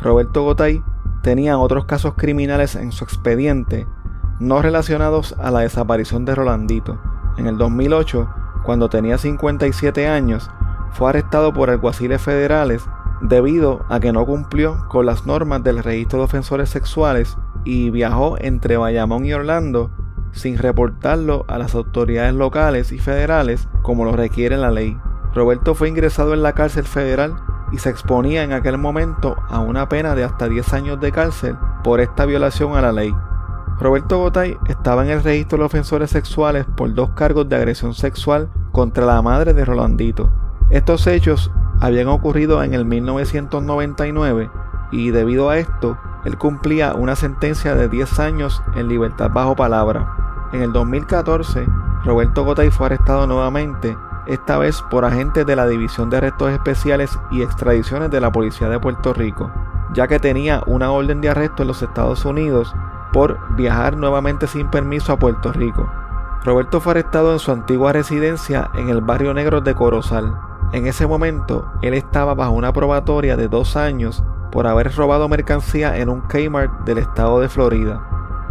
Roberto 0.02 0.42
Gotay 0.42 0.82
tenía 1.22 1.56
otros 1.56 1.86
casos 1.86 2.12
criminales 2.14 2.76
en 2.76 2.92
su 2.92 3.04
expediente 3.04 3.86
no 4.40 4.62
relacionados 4.62 5.36
a 5.38 5.50
la 5.50 5.60
desaparición 5.60 6.24
de 6.24 6.34
Rolandito. 6.34 6.98
En 7.36 7.46
el 7.46 7.58
2008, 7.58 8.28
cuando 8.64 8.88
tenía 8.88 9.18
57 9.18 10.08
años, 10.08 10.50
fue 10.92 11.10
arrestado 11.10 11.52
por 11.52 11.70
alguaciles 11.70 12.20
federales 12.20 12.84
debido 13.20 13.84
a 13.88 14.00
que 14.00 14.12
no 14.12 14.24
cumplió 14.24 14.88
con 14.88 15.06
las 15.06 15.26
normas 15.26 15.62
del 15.62 15.82
registro 15.82 16.18
de 16.18 16.24
ofensores 16.24 16.70
sexuales 16.70 17.36
y 17.64 17.90
viajó 17.90 18.36
entre 18.40 18.78
Bayamón 18.78 19.26
y 19.26 19.32
Orlando 19.34 19.90
sin 20.32 20.58
reportarlo 20.58 21.44
a 21.48 21.58
las 21.58 21.74
autoridades 21.74 22.34
locales 22.34 22.92
y 22.92 22.98
federales 22.98 23.68
como 23.82 24.04
lo 24.04 24.12
requiere 24.12 24.56
la 24.56 24.70
ley. 24.70 24.96
Roberto 25.34 25.74
fue 25.74 25.88
ingresado 25.88 26.34
en 26.34 26.42
la 26.42 26.54
cárcel 26.54 26.84
federal 26.84 27.34
y 27.72 27.78
se 27.78 27.90
exponía 27.90 28.42
en 28.42 28.52
aquel 28.52 28.78
momento 28.78 29.36
a 29.48 29.60
una 29.60 29.88
pena 29.88 30.14
de 30.14 30.24
hasta 30.24 30.48
10 30.48 30.72
años 30.72 31.00
de 31.00 31.12
cárcel 31.12 31.56
por 31.84 32.00
esta 32.00 32.24
violación 32.26 32.76
a 32.76 32.80
la 32.80 32.92
ley. 32.92 33.14
Roberto 33.80 34.18
Gotay 34.18 34.58
estaba 34.68 35.04
en 35.04 35.10
el 35.10 35.22
registro 35.22 35.56
de 35.58 35.64
ofensores 35.64 36.10
sexuales 36.10 36.66
por 36.76 36.92
dos 36.92 37.10
cargos 37.10 37.48
de 37.48 37.56
agresión 37.56 37.94
sexual 37.94 38.50
contra 38.72 39.06
la 39.06 39.22
madre 39.22 39.54
de 39.54 39.64
Rolandito. 39.64 40.30
Estos 40.68 41.06
hechos 41.06 41.50
habían 41.80 42.08
ocurrido 42.08 42.62
en 42.62 42.74
el 42.74 42.84
1999 42.84 44.50
y 44.92 45.10
debido 45.10 45.48
a 45.48 45.56
esto, 45.56 45.96
él 46.26 46.36
cumplía 46.36 46.92
una 46.92 47.16
sentencia 47.16 47.74
de 47.74 47.88
10 47.88 48.20
años 48.20 48.62
en 48.76 48.88
libertad 48.88 49.30
bajo 49.32 49.56
palabra. 49.56 50.48
En 50.52 50.60
el 50.60 50.74
2014, 50.74 51.66
Roberto 52.04 52.44
Gotay 52.44 52.70
fue 52.70 52.86
arrestado 52.86 53.26
nuevamente, 53.26 53.96
esta 54.26 54.58
vez 54.58 54.82
por 54.90 55.06
agentes 55.06 55.46
de 55.46 55.56
la 55.56 55.66
División 55.66 56.10
de 56.10 56.18
Arrestos 56.18 56.52
Especiales 56.52 57.18
y 57.30 57.40
Extradiciones 57.40 58.10
de 58.10 58.20
la 58.20 58.30
Policía 58.30 58.68
de 58.68 58.78
Puerto 58.78 59.14
Rico, 59.14 59.50
ya 59.94 60.06
que 60.06 60.20
tenía 60.20 60.62
una 60.66 60.90
orden 60.90 61.22
de 61.22 61.30
arresto 61.30 61.62
en 61.62 61.68
los 61.68 61.82
Estados 61.82 62.26
Unidos 62.26 62.74
por 63.12 63.38
viajar 63.56 63.96
nuevamente 63.96 64.46
sin 64.46 64.68
permiso 64.68 65.12
a 65.12 65.18
Puerto 65.18 65.52
Rico. 65.52 65.90
Roberto 66.44 66.80
fue 66.80 66.92
arrestado 66.92 67.32
en 67.32 67.38
su 67.38 67.52
antigua 67.52 67.92
residencia 67.92 68.70
en 68.74 68.88
el 68.88 69.00
barrio 69.00 69.34
negro 69.34 69.60
de 69.60 69.74
Corozal, 69.74 70.34
en 70.72 70.86
ese 70.86 71.04
momento, 71.04 71.68
él 71.82 71.94
estaba 71.94 72.32
bajo 72.34 72.52
una 72.52 72.72
probatoria 72.72 73.36
de 73.36 73.48
dos 73.48 73.76
años 73.76 74.22
por 74.52 74.68
haber 74.68 74.94
robado 74.94 75.28
mercancía 75.28 75.98
en 75.98 76.08
un 76.08 76.20
Kmart 76.20 76.84
del 76.84 76.98
estado 76.98 77.40
de 77.40 77.48
Florida. 77.48 78.00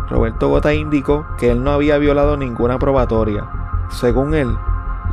Roberto 0.09 0.49
Gota 0.49 0.73
indicó 0.73 1.25
que 1.37 1.49
él 1.49 1.63
no 1.63 1.71
había 1.71 1.97
violado 1.97 2.35
ninguna 2.35 2.77
probatoria. 2.77 3.49
Según 3.89 4.33
él, 4.33 4.53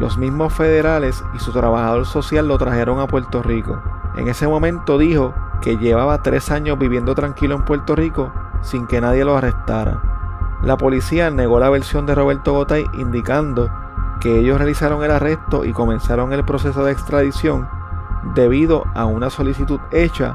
los 0.00 0.18
mismos 0.18 0.52
federales 0.52 1.22
y 1.32 1.38
su 1.38 1.52
trabajador 1.52 2.06
social 2.06 2.48
lo 2.48 2.58
trajeron 2.58 2.98
a 2.98 3.06
Puerto 3.06 3.40
Rico. 3.40 3.80
En 4.16 4.26
ese 4.26 4.48
momento 4.48 4.98
dijo 4.98 5.32
que 5.60 5.76
llevaba 5.76 6.22
tres 6.22 6.50
años 6.50 6.76
viviendo 6.76 7.14
tranquilo 7.14 7.54
en 7.54 7.64
Puerto 7.64 7.94
Rico 7.94 8.32
sin 8.62 8.86
que 8.86 9.00
nadie 9.00 9.24
lo 9.24 9.36
arrestara. 9.36 10.58
La 10.62 10.76
policía 10.76 11.30
negó 11.30 11.60
la 11.60 11.70
versión 11.70 12.06
de 12.06 12.14
Roberto 12.14 12.52
Gotay 12.52 12.84
indicando 12.94 13.70
que 14.20 14.38
ellos 14.38 14.58
realizaron 14.58 15.04
el 15.04 15.10
arresto 15.10 15.64
y 15.64 15.72
comenzaron 15.72 16.32
el 16.32 16.44
proceso 16.44 16.84
de 16.84 16.92
extradición 16.92 17.68
debido 18.34 18.84
a 18.94 19.04
una 19.04 19.30
solicitud 19.30 19.80
hecha 19.92 20.34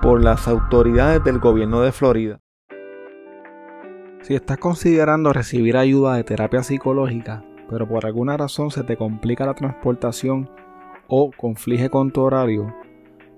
por 0.00 0.22
las 0.22 0.46
autoridades 0.48 1.22
del 1.24 1.38
gobierno 1.38 1.80
de 1.80 1.92
Florida. 1.92 2.40
Si 4.22 4.34
estás 4.34 4.58
considerando 4.58 5.32
recibir 5.32 5.76
ayuda 5.76 6.14
de 6.14 6.24
terapia 6.24 6.62
psicológica, 6.62 7.44
pero 7.68 7.86
por 7.88 8.06
alguna 8.06 8.36
razón 8.36 8.70
se 8.70 8.84
te 8.84 8.96
complica 8.96 9.46
la 9.46 9.54
transportación 9.54 10.48
o 11.08 11.30
conflige 11.36 11.90
con 11.90 12.10
tu 12.10 12.22
horario, 12.22 12.74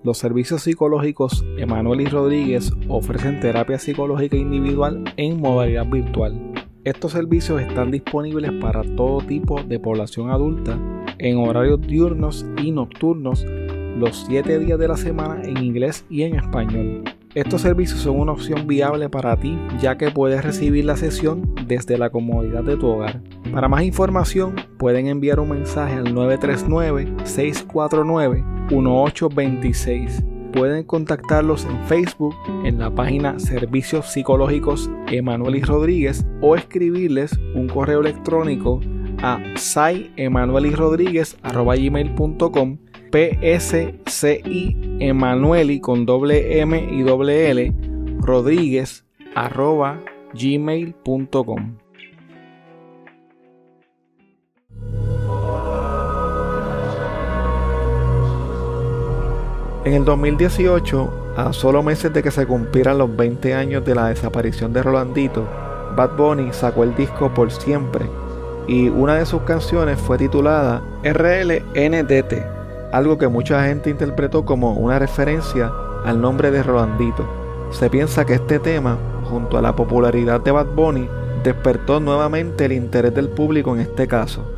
los 0.04 0.18
servicios 0.18 0.62
psicológicos 0.62 1.44
Emanuel 1.56 2.02
y 2.02 2.06
Rodríguez 2.06 2.72
ofrecen 2.88 3.40
terapia 3.40 3.78
psicológica 3.78 4.36
individual 4.36 5.04
en 5.16 5.40
modalidad 5.40 5.86
virtual. 5.86 6.52
Estos 6.84 7.12
servicios 7.12 7.60
están 7.60 7.90
disponibles 7.90 8.52
para 8.52 8.82
todo 8.96 9.20
tipo 9.20 9.62
de 9.62 9.80
población 9.80 10.30
adulta 10.30 10.78
en 11.18 11.38
horarios 11.38 11.80
diurnos 11.80 12.46
y 12.62 12.70
nocturnos 12.70 13.44
los 13.98 14.24
7 14.28 14.58
días 14.60 14.78
de 14.78 14.88
la 14.88 14.96
semana 14.96 15.42
en 15.42 15.58
inglés 15.58 16.06
y 16.08 16.22
en 16.22 16.36
español. 16.36 17.02
Estos 17.34 17.60
servicios 17.60 18.00
son 18.00 18.20
una 18.20 18.32
opción 18.32 18.66
viable 18.66 19.10
para 19.10 19.38
ti 19.38 19.58
ya 19.80 19.98
que 19.98 20.10
puedes 20.10 20.44
recibir 20.44 20.84
la 20.84 20.96
sesión 20.96 21.54
desde 21.66 21.98
la 21.98 22.10
comodidad 22.10 22.62
de 22.62 22.76
tu 22.76 22.86
hogar. 22.86 23.20
Para 23.52 23.68
más 23.68 23.82
información 23.82 24.54
pueden 24.78 25.08
enviar 25.08 25.40
un 25.40 25.50
mensaje 25.50 25.94
al 25.94 26.14
939-649-1826 28.70 30.52
pueden 30.52 30.84
contactarlos 30.84 31.64
en 31.66 31.82
Facebook 31.84 32.34
en 32.64 32.78
la 32.78 32.90
página 32.90 33.38
Servicios 33.38 34.06
Psicológicos 34.12 34.90
Emanuel 35.08 35.62
Rodríguez 35.62 36.26
o 36.40 36.56
escribirles 36.56 37.38
un 37.54 37.68
correo 37.68 38.00
electrónico 38.00 38.80
a 39.22 39.38
gmail.com 41.76 42.78
psci 43.10 44.76
emanueli 45.00 45.80
con 45.80 46.04
doble 46.06 46.60
m 46.60 46.88
y 46.90 47.02
doble 47.02 47.50
l 47.50 47.74
rodríguez 48.20 49.06
arroba 49.34 50.00
gmail.com 50.34 51.78
En 59.84 59.94
el 59.94 60.04
2018, 60.04 61.34
a 61.36 61.52
solo 61.52 61.82
meses 61.82 62.12
de 62.12 62.22
que 62.22 62.30
se 62.30 62.46
cumplieran 62.46 62.98
los 62.98 63.14
20 63.16 63.54
años 63.54 63.84
de 63.84 63.94
la 63.94 64.08
desaparición 64.08 64.72
de 64.72 64.82
Rolandito, 64.82 65.46
Bad 65.96 66.16
Bunny 66.16 66.52
sacó 66.52 66.82
el 66.82 66.94
disco 66.96 67.32
Por 67.32 67.50
Siempre 67.50 68.04
y 68.66 68.88
una 68.88 69.14
de 69.14 69.24
sus 69.24 69.42
canciones 69.42 69.98
fue 69.98 70.18
titulada 70.18 70.82
RLNDT, 71.02 72.34
algo 72.92 73.16
que 73.16 73.28
mucha 73.28 73.64
gente 73.64 73.88
interpretó 73.88 74.44
como 74.44 74.74
una 74.74 74.98
referencia 74.98 75.72
al 76.04 76.20
nombre 76.20 76.50
de 76.50 76.62
Rolandito. 76.62 77.26
Se 77.70 77.88
piensa 77.88 78.26
que 78.26 78.34
este 78.34 78.58
tema, 78.58 78.98
junto 79.24 79.58
a 79.58 79.62
la 79.62 79.74
popularidad 79.74 80.40
de 80.40 80.50
Bad 80.50 80.74
Bunny, 80.74 81.08
despertó 81.42 81.98
nuevamente 82.00 82.66
el 82.66 82.72
interés 82.72 83.14
del 83.14 83.28
público 83.28 83.74
en 83.74 83.80
este 83.80 84.06
caso. 84.06 84.57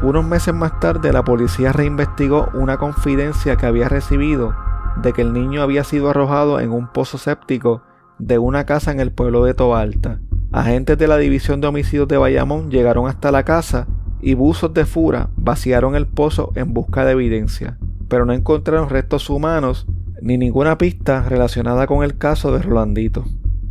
Unos 0.00 0.24
meses 0.24 0.54
más 0.54 0.78
tarde 0.78 1.12
la 1.12 1.24
policía 1.24 1.72
reinvestigó 1.72 2.50
una 2.54 2.76
confidencia 2.76 3.56
que 3.56 3.66
había 3.66 3.88
recibido 3.88 4.54
de 5.02 5.12
que 5.12 5.22
el 5.22 5.32
niño 5.32 5.60
había 5.60 5.82
sido 5.82 6.10
arrojado 6.10 6.60
en 6.60 6.70
un 6.70 6.86
pozo 6.92 7.18
séptico 7.18 7.82
de 8.18 8.38
una 8.38 8.64
casa 8.64 8.92
en 8.92 9.00
el 9.00 9.10
pueblo 9.10 9.44
de 9.44 9.54
Toalta. 9.54 10.20
Agentes 10.52 10.98
de 10.98 11.08
la 11.08 11.16
División 11.16 11.60
de 11.60 11.66
Homicidios 11.66 12.06
de 12.06 12.16
Bayamón 12.16 12.70
llegaron 12.70 13.08
hasta 13.08 13.32
la 13.32 13.42
casa 13.42 13.88
y 14.20 14.34
buzos 14.34 14.72
de 14.72 14.84
fura 14.84 15.30
vaciaron 15.36 15.96
el 15.96 16.06
pozo 16.06 16.52
en 16.54 16.72
busca 16.74 17.04
de 17.04 17.12
evidencia, 17.12 17.76
pero 18.08 18.24
no 18.24 18.32
encontraron 18.32 18.88
restos 18.88 19.28
humanos 19.28 19.86
ni 20.22 20.38
ninguna 20.38 20.78
pista 20.78 21.28
relacionada 21.28 21.88
con 21.88 22.04
el 22.04 22.18
caso 22.18 22.52
de 22.52 22.62
Rolandito. 22.62 23.24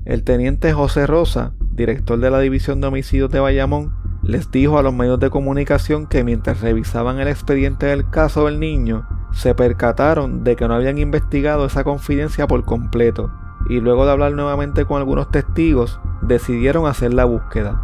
El 0.03 0.23
teniente 0.23 0.73
José 0.73 1.07
Rosa, 1.07 1.53
director 1.71 2.19
de 2.19 2.31
la 2.31 2.39
División 2.39 2.81
de 2.81 2.87
Homicidios 2.87 3.31
de 3.31 3.39
Bayamón, 3.39 4.06
les 4.27 4.51
dijo 4.51 4.77
a 4.77 4.83
los 4.83 4.93
medios 4.93 5.19
de 5.21 5.29
comunicación 5.29 6.05
que 6.05 6.25
mientras 6.25 6.59
revisaban 6.59 7.19
el 7.19 7.29
expediente 7.29 7.85
del 7.85 8.09
caso 8.09 8.45
del 8.45 8.59
niño, 8.59 9.07
se 9.31 9.55
percataron 9.55 10.43
de 10.43 10.57
que 10.57 10.67
no 10.67 10.73
habían 10.73 10.97
investigado 10.97 11.65
esa 11.65 11.85
confidencia 11.85 12.45
por 12.45 12.65
completo 12.65 13.31
y 13.69 13.79
luego 13.79 14.05
de 14.05 14.11
hablar 14.11 14.33
nuevamente 14.33 14.83
con 14.83 14.97
algunos 14.97 15.31
testigos, 15.31 16.01
decidieron 16.21 16.87
hacer 16.87 17.13
la 17.13 17.23
búsqueda. 17.23 17.81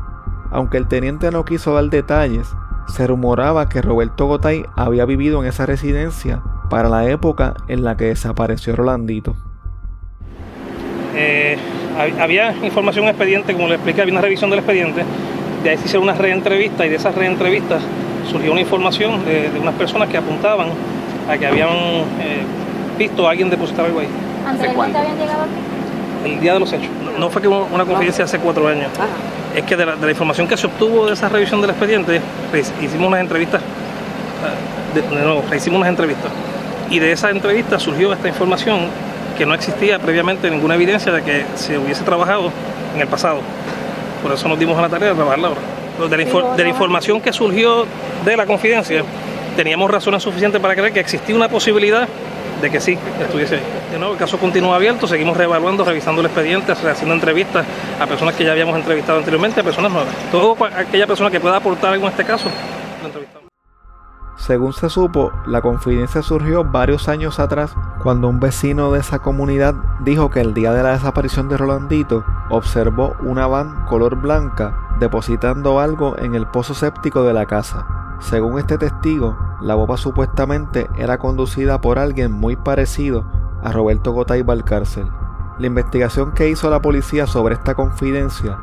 Aunque 0.51 0.77
el 0.77 0.87
teniente 0.87 1.31
no 1.31 1.45
quiso 1.45 1.73
dar 1.73 1.85
detalles, 1.85 2.47
se 2.87 3.07
rumoraba 3.07 3.69
que 3.69 3.81
Roberto 3.81 4.25
Gotay 4.25 4.65
había 4.75 5.05
vivido 5.05 5.41
en 5.41 5.47
esa 5.47 5.65
residencia 5.65 6.43
para 6.69 6.89
la 6.89 7.09
época 7.09 7.53
en 7.69 7.85
la 7.85 7.95
que 7.95 8.05
desapareció 8.05 8.75
Rolandito. 8.75 9.35
Eh, 11.15 11.57
había 12.19 12.53
información 12.65 13.07
expediente, 13.07 13.53
como 13.53 13.69
le 13.69 13.75
expliqué, 13.75 14.01
había 14.01 14.13
una 14.13 14.21
revisión 14.21 14.49
del 14.49 14.59
expediente, 14.59 15.03
de 15.63 15.69
ahí 15.69 15.77
se 15.77 15.85
hicieron 15.85 16.03
una 16.03 16.13
reentrevistas 16.13 16.85
y 16.85 16.89
de 16.89 16.95
esas 16.95 17.15
reentrevistas 17.15 17.81
surgió 18.29 18.51
una 18.51 18.61
información 18.61 19.23
de, 19.25 19.49
unas 19.59 19.73
personas 19.75 20.09
que 20.09 20.17
apuntaban 20.17 20.67
a 21.29 21.37
que 21.37 21.47
habían 21.47 21.69
eh, 21.69 22.43
visto 22.97 23.27
a 23.27 23.31
alguien 23.31 23.49
depositar 23.49 23.85
algo 23.85 23.99
ahí. 23.99 24.07
¿Anteriormente 24.45 24.97
habían 24.97 25.17
llegado 25.17 25.43
aquí? 25.43 26.31
El 26.31 26.39
día 26.39 26.53
de 26.53 26.59
los 26.59 26.71
hechos. 26.71 26.89
No 27.17 27.29
fue 27.29 27.41
que 27.41 27.47
hubo 27.47 27.67
una 27.71 27.85
confidencia 27.85 28.25
hace 28.25 28.39
cuatro 28.39 28.67
años. 28.67 28.89
Es 29.55 29.63
que 29.63 29.75
de 29.75 29.85
la, 29.85 30.09
información 30.09 30.47
que 30.47 30.57
se 30.57 30.67
obtuvo 30.67 31.05
de 31.05 31.13
esa 31.13 31.29
revisión 31.29 31.61
del 31.61 31.69
expediente, 31.69 32.21
pues, 32.49 32.73
hicimos 32.81 33.07
unas 33.07 33.21
entrevistas, 33.21 33.61
ah, 33.61 34.95
de, 34.95 35.01
de 35.01 35.23
nuevo, 35.23 35.43
hicimos 35.55 35.77
unas 35.77 35.89
entrevistas. 35.89 36.31
Y 36.89 36.99
de 36.99 37.11
esa 37.11 37.29
entrevista 37.29 37.77
surgió 37.79 38.13
esta 38.13 38.27
información 38.27 38.87
que 39.37 39.45
no 39.45 39.53
existía 39.53 39.99
previamente 39.99 40.49
ninguna 40.49 40.75
evidencia 40.75 41.11
de 41.11 41.21
que 41.23 41.45
se 41.55 41.77
hubiese 41.77 42.03
trabajado 42.03 42.51
en 42.95 43.01
el 43.01 43.07
pasado. 43.07 43.41
Por 44.23 44.31
eso 44.31 44.47
nos 44.47 44.57
dimos 44.57 44.77
a 44.77 44.81
la 44.81 44.89
tarea 44.89 45.09
de 45.09 45.15
trabajarla 45.15 45.49
ahora. 45.49 45.61
De 46.09 46.63
la, 46.63 46.69
información 46.69 47.21
que 47.21 47.31
surgió 47.31 47.85
de 48.25 48.35
la 48.35 48.47
confidencia, 48.47 49.03
teníamos 49.55 49.91
razones 49.91 50.23
suficientes 50.23 50.59
para 50.59 50.73
creer 50.73 50.91
que 50.91 50.99
existía 50.99 51.35
una 51.35 51.49
posibilidad 51.49 52.07
de 52.61 52.71
que 52.71 52.79
sí 52.79 52.97
estuviese 53.21 53.55
ahí. 53.55 53.61
De 53.91 53.99
nuevo, 53.99 54.13
el 54.13 54.19
caso 54.19 54.39
continúa 54.39 54.77
abierto, 54.77 55.05
seguimos 55.05 55.37
reevaluando, 55.37 55.83
revisando 55.83 56.21
el 56.21 56.27
expediente, 56.27 56.71
haciendo 56.71 57.13
entrevistas 57.13 57.65
a 57.99 58.07
personas 58.07 58.33
que 58.35 58.43
ya 58.43 58.53
habíamos 58.53 58.75
entrevistado 58.75 59.19
anteriormente, 59.19 59.59
a 59.59 59.63
personas 59.63 59.91
nuevas. 59.91 60.15
Todo 60.31 60.57
aquella 60.65 61.05
persona 61.05 61.29
que 61.29 61.39
pueda 61.39 61.57
aportar 61.57 61.93
algo 61.93 62.05
en 62.05 62.11
este 62.11 62.23
caso, 62.23 62.49
lo 63.01 63.07
entrevistamos. 63.07 63.42
Según 64.45 64.73
se 64.73 64.89
supo, 64.89 65.31
la 65.45 65.61
confidencia 65.61 66.21
surgió 66.21 66.65
varios 66.65 67.07
años 67.07 67.39
atrás 67.39 67.73
cuando 68.03 68.27
un 68.27 68.41
vecino 68.41 68.91
de 68.91 68.99
esa 68.99 69.19
comunidad 69.19 69.73
dijo 70.01 70.29
que 70.29 70.41
el 70.41 70.53
día 70.53 70.73
de 70.73 70.83
la 70.83 70.91
desaparición 70.91 71.47
de 71.47 71.55
Rolandito 71.55 72.25
observó 72.49 73.15
una 73.21 73.47
van 73.47 73.85
color 73.85 74.17
blanca 74.17 74.97
depositando 74.99 75.79
algo 75.79 76.17
en 76.17 76.35
el 76.35 76.45
pozo 76.45 76.73
séptico 76.73 77.23
de 77.23 77.33
la 77.33 77.45
casa. 77.45 78.17
Según 78.19 78.59
este 78.59 78.77
testigo, 78.77 79.37
la 79.61 79.75
boba 79.75 79.95
supuestamente 79.95 80.89
era 80.97 81.19
conducida 81.19 81.79
por 81.79 81.97
alguien 81.97 82.33
muy 82.33 82.57
parecido 82.57 83.23
a 83.63 83.71
Roberto 83.71 84.11
Gotay 84.11 84.41
Valcárcel. 84.41 85.09
La 85.57 85.67
investigación 85.67 86.33
que 86.33 86.49
hizo 86.49 86.69
la 86.69 86.81
policía 86.81 87.27
sobre 87.27 87.55
esta 87.55 87.75
confidencia 87.75 88.59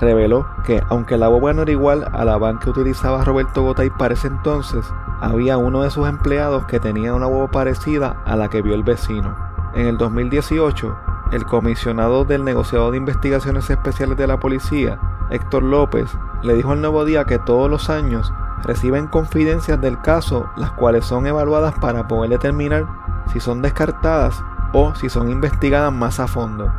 reveló 0.00 0.46
que, 0.64 0.82
aunque 0.88 1.16
la 1.16 1.28
boba 1.28 1.52
no 1.52 1.62
era 1.62 1.70
igual 1.70 2.08
a 2.12 2.24
la 2.24 2.36
van 2.38 2.58
que 2.58 2.70
utilizaba 2.70 3.24
Roberto 3.24 3.62
Gotay 3.62 3.90
para 3.90 4.14
ese 4.14 4.28
entonces, 4.28 4.92
había 5.20 5.58
uno 5.58 5.82
de 5.82 5.90
sus 5.90 6.08
empleados 6.08 6.64
que 6.66 6.80
tenía 6.80 7.14
una 7.14 7.26
boba 7.26 7.50
parecida 7.50 8.16
a 8.24 8.36
la 8.36 8.48
que 8.48 8.62
vio 8.62 8.74
el 8.74 8.82
vecino. 8.82 9.36
En 9.74 9.86
el 9.86 9.98
2018, 9.98 10.96
el 11.32 11.44
comisionado 11.44 12.24
del 12.24 12.44
negociado 12.44 12.90
de 12.90 12.96
investigaciones 12.96 13.70
especiales 13.70 14.16
de 14.16 14.26
la 14.26 14.40
policía, 14.40 14.98
Héctor 15.30 15.62
López, 15.62 16.10
le 16.42 16.54
dijo 16.54 16.72
al 16.72 16.80
Nuevo 16.80 17.04
Día 17.04 17.24
que 17.24 17.38
todos 17.38 17.70
los 17.70 17.90
años 17.90 18.32
reciben 18.64 19.06
confidencias 19.06 19.80
del 19.80 20.00
caso, 20.00 20.50
las 20.56 20.72
cuales 20.72 21.04
son 21.04 21.26
evaluadas 21.26 21.74
para 21.78 22.08
poder 22.08 22.30
determinar 22.30 22.86
si 23.32 23.38
son 23.40 23.62
descartadas 23.62 24.42
o 24.72 24.94
si 24.94 25.08
son 25.08 25.30
investigadas 25.30 25.92
más 25.92 26.20
a 26.20 26.26
fondo. 26.26 26.72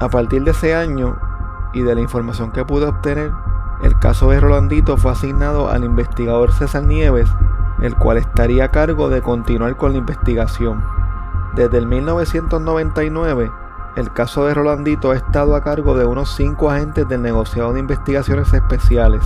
A 0.00 0.08
partir 0.08 0.44
de 0.44 0.52
ese 0.52 0.74
año 0.74 1.18
y 1.72 1.82
de 1.82 1.94
la 1.94 2.00
información 2.00 2.52
que 2.52 2.64
pude 2.64 2.86
obtener, 2.86 3.32
el 3.82 3.98
caso 3.98 4.30
de 4.30 4.40
Rolandito 4.40 4.96
fue 4.96 5.12
asignado 5.12 5.70
al 5.70 5.84
investigador 5.84 6.52
César 6.52 6.84
Nieves 6.84 7.30
el 7.82 7.96
cual 7.96 8.18
estaría 8.18 8.64
a 8.64 8.70
cargo 8.70 9.08
de 9.08 9.22
continuar 9.22 9.76
con 9.76 9.92
la 9.92 9.98
investigación. 9.98 10.82
Desde 11.54 11.78
el 11.78 11.86
1999, 11.86 13.50
el 13.96 14.12
caso 14.12 14.46
de 14.46 14.54
Rolandito 14.54 15.10
ha 15.10 15.16
estado 15.16 15.56
a 15.56 15.62
cargo 15.62 15.96
de 15.96 16.04
unos 16.04 16.30
cinco 16.34 16.70
agentes 16.70 17.08
del 17.08 17.22
negociado 17.22 17.72
de 17.72 17.80
investigaciones 17.80 18.52
especiales. 18.52 19.22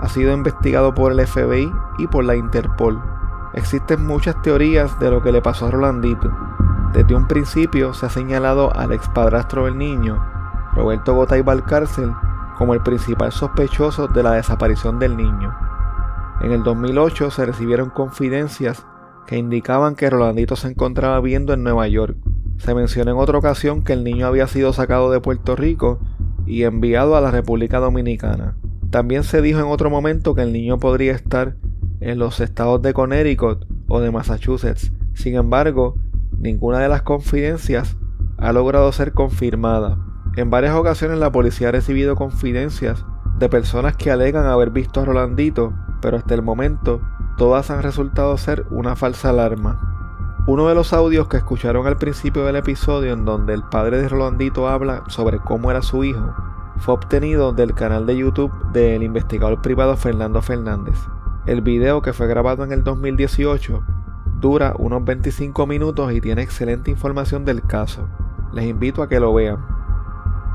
Ha 0.00 0.08
sido 0.08 0.32
investigado 0.32 0.94
por 0.94 1.12
el 1.12 1.26
FBI 1.26 1.72
y 1.98 2.06
por 2.06 2.24
la 2.24 2.36
Interpol. 2.36 3.00
Existen 3.52 4.06
muchas 4.06 4.40
teorías 4.42 4.98
de 4.98 5.10
lo 5.10 5.22
que 5.22 5.32
le 5.32 5.42
pasó 5.42 5.66
a 5.66 5.70
Rolandito. 5.70 6.30
Desde 6.92 7.14
un 7.14 7.26
principio 7.26 7.92
se 7.92 8.06
ha 8.06 8.10
señalado 8.10 8.74
al 8.74 8.92
expadrastro 8.92 9.64
del 9.64 9.76
niño, 9.76 10.22
Roberto 10.76 11.14
Gotay 11.14 11.40
Valcárcel, 11.40 12.12
como 12.58 12.74
el 12.74 12.82
principal 12.82 13.32
sospechoso 13.32 14.08
de 14.08 14.22
la 14.22 14.32
desaparición 14.32 14.98
del 14.98 15.16
niño. 15.16 15.56
En 16.42 16.52
el 16.52 16.62
2008 16.62 17.30
se 17.30 17.46
recibieron 17.46 17.88
confidencias 17.88 18.86
que 19.26 19.38
indicaban 19.38 19.96
que 19.96 20.10
Rolandito 20.10 20.54
se 20.54 20.68
encontraba 20.68 21.20
viendo 21.20 21.54
en 21.54 21.62
Nueva 21.62 21.88
York. 21.88 22.16
Se 22.58 22.74
mencionó 22.74 23.12
en 23.12 23.16
otra 23.16 23.38
ocasión 23.38 23.82
que 23.82 23.94
el 23.94 24.04
niño 24.04 24.26
había 24.26 24.46
sido 24.46 24.74
sacado 24.74 25.10
de 25.10 25.18
Puerto 25.18 25.56
Rico 25.56 25.98
y 26.44 26.64
enviado 26.64 27.16
a 27.16 27.22
la 27.22 27.30
República 27.30 27.78
Dominicana. 27.78 28.56
También 28.90 29.24
se 29.24 29.40
dijo 29.40 29.58
en 29.60 29.66
otro 29.66 29.88
momento 29.88 30.34
que 30.34 30.42
el 30.42 30.52
niño 30.52 30.78
podría 30.78 31.12
estar 31.12 31.56
en 32.00 32.18
los 32.18 32.40
estados 32.40 32.82
de 32.82 32.92
Connecticut 32.92 33.66
o 33.88 34.00
de 34.00 34.10
Massachusetts. 34.10 34.92
Sin 35.14 35.36
embargo, 35.36 35.96
ninguna 36.38 36.80
de 36.80 36.90
las 36.90 37.00
confidencias 37.00 37.96
ha 38.36 38.52
logrado 38.52 38.92
ser 38.92 39.12
confirmada. 39.12 40.05
En 40.36 40.50
varias 40.50 40.74
ocasiones 40.74 41.18
la 41.18 41.32
policía 41.32 41.70
ha 41.70 41.72
recibido 41.72 42.14
confidencias 42.14 43.04
de 43.38 43.48
personas 43.48 43.96
que 43.96 44.10
alegan 44.10 44.46
haber 44.46 44.70
visto 44.70 45.00
a 45.00 45.04
Rolandito 45.04 45.72
pero 46.00 46.18
hasta 46.18 46.34
el 46.34 46.42
momento 46.42 47.00
todas 47.36 47.70
han 47.70 47.82
resultado 47.82 48.36
ser 48.36 48.66
una 48.70 48.96
falsa 48.96 49.30
alarma. 49.30 50.44
Uno 50.46 50.68
de 50.68 50.74
los 50.74 50.92
audios 50.92 51.26
que 51.26 51.38
escucharon 51.38 51.86
al 51.86 51.96
principio 51.96 52.44
del 52.44 52.56
episodio 52.56 53.12
en 53.12 53.24
donde 53.24 53.54
el 53.54 53.64
padre 53.64 54.00
de 54.00 54.08
Rolandito 54.08 54.68
habla 54.68 55.04
sobre 55.08 55.38
cómo 55.38 55.70
era 55.70 55.82
su 55.82 56.04
hijo 56.04 56.34
fue 56.78 56.94
obtenido 56.94 57.52
del 57.52 57.74
canal 57.74 58.06
de 58.06 58.16
YouTube 58.16 58.52
del 58.72 59.02
investigador 59.02 59.62
privado 59.62 59.96
Fernando 59.96 60.42
Fernández. 60.42 60.96
El 61.46 61.62
video 61.62 62.02
que 62.02 62.12
fue 62.12 62.26
grabado 62.26 62.64
en 62.64 62.72
el 62.72 62.84
2018 62.84 63.82
dura 64.40 64.74
unos 64.78 65.04
25 65.04 65.66
minutos 65.66 66.12
y 66.12 66.20
tiene 66.20 66.42
excelente 66.42 66.90
información 66.90 67.44
del 67.44 67.62
caso. 67.62 68.06
Les 68.52 68.66
invito 68.66 69.02
a 69.02 69.08
que 69.08 69.18
lo 69.18 69.32
vean. 69.32 69.75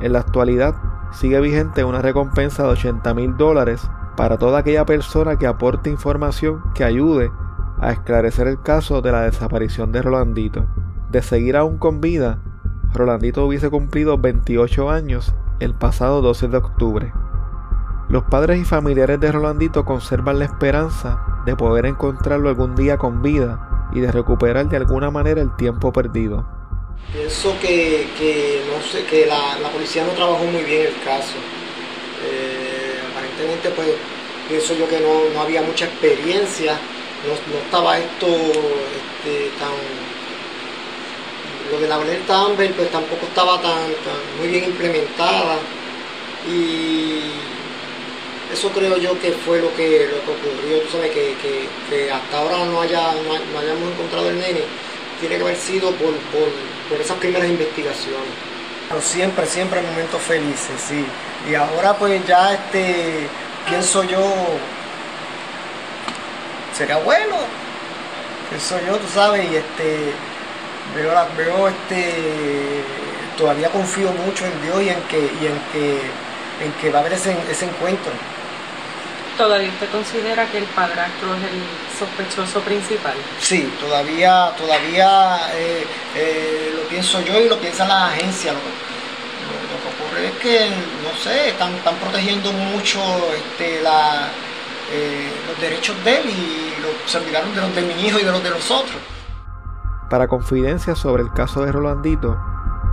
En 0.02 0.14
la 0.14 0.20
actualidad 0.20 0.76
sigue 1.12 1.40
vigente 1.40 1.84
una 1.84 2.02
recompensa 2.02 2.64
de 2.64 2.70
80 2.70 3.14
mil 3.14 3.38
dólares 3.38 3.90
para 4.18 4.38
toda 4.38 4.60
aquella 4.60 4.86
persona 4.86 5.38
que 5.38 5.48
aporte 5.48 5.90
información 5.90 6.64
que 6.74 6.84
ayude 6.84 7.32
a 7.80 7.92
esclarecer 7.92 8.48
el 8.48 8.62
caso 8.62 9.02
de 9.02 9.12
la 9.12 9.22
desaparición 9.22 9.92
de 9.92 10.02
Rolandito. 10.02 10.66
De 11.12 11.22
seguir 11.22 11.56
aún 11.56 11.78
con 11.78 12.02
vida, 12.02 12.40
Rolandito 12.94 13.46
hubiese 13.46 13.70
cumplido 13.70 14.18
28 14.18 14.90
años 14.90 15.36
el 15.60 15.76
pasado 15.76 16.22
12 16.22 16.48
de 16.48 16.58
octubre. 16.58 17.14
Los 18.10 18.24
padres 18.24 18.60
y 18.60 18.66
familiares 18.66 19.20
de 19.20 19.32
Rolandito 19.32 19.86
conservan 19.86 20.40
la 20.40 20.46
esperanza 20.46 21.22
de 21.46 21.56
poder 21.56 21.86
encontrarlo 21.86 22.50
algún 22.50 22.76
día 22.76 22.98
con 22.98 23.22
vida 23.22 23.90
y 23.94 24.00
de 24.00 24.12
recuperar 24.12 24.68
de 24.68 24.78
alguna 24.78 25.12
manera 25.12 25.42
el 25.42 25.56
tiempo 25.56 25.94
perdido. 25.94 26.61
Pienso 27.14 27.54
que, 27.60 28.08
que, 28.18 28.62
no 28.72 28.82
sé, 28.82 29.04
que 29.06 29.26
la, 29.26 29.58
policía 29.70 30.04
no 30.04 30.12
trabajó 30.12 30.46
muy 30.46 30.64
bien 30.64 30.88
el 30.88 31.04
caso. 31.04 31.36
Eh, 32.26 32.92
pues 33.76 33.90
pienso 34.48 34.74
yo 34.76 34.88
que 34.88 35.00
no, 35.00 35.42
había 35.42 35.62
mucha 35.62 35.86
experiencia, 35.86 36.78
no, 37.28 37.58
estaba 37.60 37.98
esto 37.98 38.28
este, 38.28 39.50
tan 39.60 39.72
lo 41.72 41.80
de 41.80 41.88
la 41.88 41.96
alerta 41.96 42.42
Amber 42.42 42.74
pues 42.74 42.92
tampoco 42.92 43.26
estaba 43.28 43.62
tan, 43.62 43.88
muy 44.38 44.50
bien 44.50 44.66
implementada 44.66 45.58
y 46.50 47.32
eso 48.52 48.70
creo 48.72 48.98
yo 48.98 49.18
que 49.20 49.32
fue 49.32 49.62
lo 49.62 49.74
que, 49.76 50.10
lo 50.12 50.20
que 50.26 50.32
ocurrió, 50.32 50.82
tú 50.82 50.90
sabes 50.92 51.12
que, 51.12 52.12
hasta 52.12 52.38
ahora 52.38 52.66
no, 52.66 52.82
haya, 52.82 53.14
no, 53.14 53.60
hayamos 53.60 53.92
encontrado 53.94 54.30
el 54.30 54.40
nene, 54.40 54.64
tiene 55.22 55.38
que 55.38 55.44
haber 55.44 55.56
sido 55.56 55.92
por 55.92 56.14
esas 57.00 57.18
primeras 57.18 57.48
investigaciones. 57.48 58.34
Pero 58.90 59.02
siempre, 59.02 59.46
siempre 59.46 59.82
momentos 59.82 60.22
felices, 60.22 60.82
sí. 60.88 61.06
Y 61.50 61.56
ahora 61.56 61.94
pues 61.94 62.26
ya 62.28 62.54
este, 62.54 63.28
pienso 63.68 64.04
yo, 64.04 64.22
sería 66.78 66.98
bueno, 66.98 67.36
pienso 68.50 68.80
yo, 68.86 68.98
tú 68.98 69.08
sabes, 69.08 69.50
y 69.50 69.56
este, 69.56 70.12
veo, 70.96 71.14
veo 71.38 71.68
este, 71.70 72.84
todavía 73.38 73.70
confío 73.70 74.12
mucho 74.12 74.46
en 74.46 74.62
Dios 74.62 74.84
y 74.84 74.90
en 74.90 75.02
que, 75.04 75.20
y 75.20 75.48
en 75.48 75.60
que, 75.72 76.02
en 76.66 76.72
que 76.82 76.90
va 76.90 77.00
a 77.00 77.02
haber 77.02 77.14
ese, 77.14 77.36
ese 77.50 77.66
encuentro. 77.66 78.12
¿Todavía 79.38 79.70
usted 79.70 79.90
considera 79.90 80.46
que 80.52 80.60
el 80.60 80.66
padrastro 80.66 81.34
es 81.36 81.44
el 81.44 81.98
sospechoso 81.98 82.60
principal? 82.62 83.14
Sí, 83.40 83.72
todavía, 83.80 84.52
todavía 84.58 85.40
eh, 85.56 85.86
eh, 86.16 86.74
lo 86.76 86.82
pienso 86.90 87.22
yo 87.22 87.40
y 87.40 87.50
lo 87.50 87.58
piensa 87.58 87.86
la 87.88 88.08
agencia. 88.08 88.52
Lo, 88.54 88.60
lo- 88.60 89.62
lo 89.72 89.82
que 89.82 89.88
ocurre 90.04 90.26
es 90.28 90.32
que, 90.34 90.70
no 90.70 91.18
sé, 91.18 91.50
están, 91.50 91.74
están 91.74 91.96
protegiendo 91.96 92.52
mucho 92.52 93.00
este, 93.36 93.82
la, 93.82 94.28
eh, 94.92 95.32
los 95.48 95.60
derechos 95.60 95.96
de 96.04 96.18
él 96.18 96.30
y 96.30 96.82
lo- 96.82 97.08
se 97.08 97.18
olvidaron 97.18 97.56
de 97.56 97.62
los 97.62 97.76
de 97.76 97.82
mi 97.82 98.06
hijo 98.06 98.20
y 98.20 98.24
de 98.24 98.32
los 98.32 98.44
de 98.44 98.50
los 98.52 98.70
otros. 98.70 98.98
Para 100.10 100.28
confidencias 100.28 101.00
sobre 101.00 101.24
el 101.24 101.32
caso 101.32 101.64
de 101.64 101.72
Rolandito, 101.72 102.38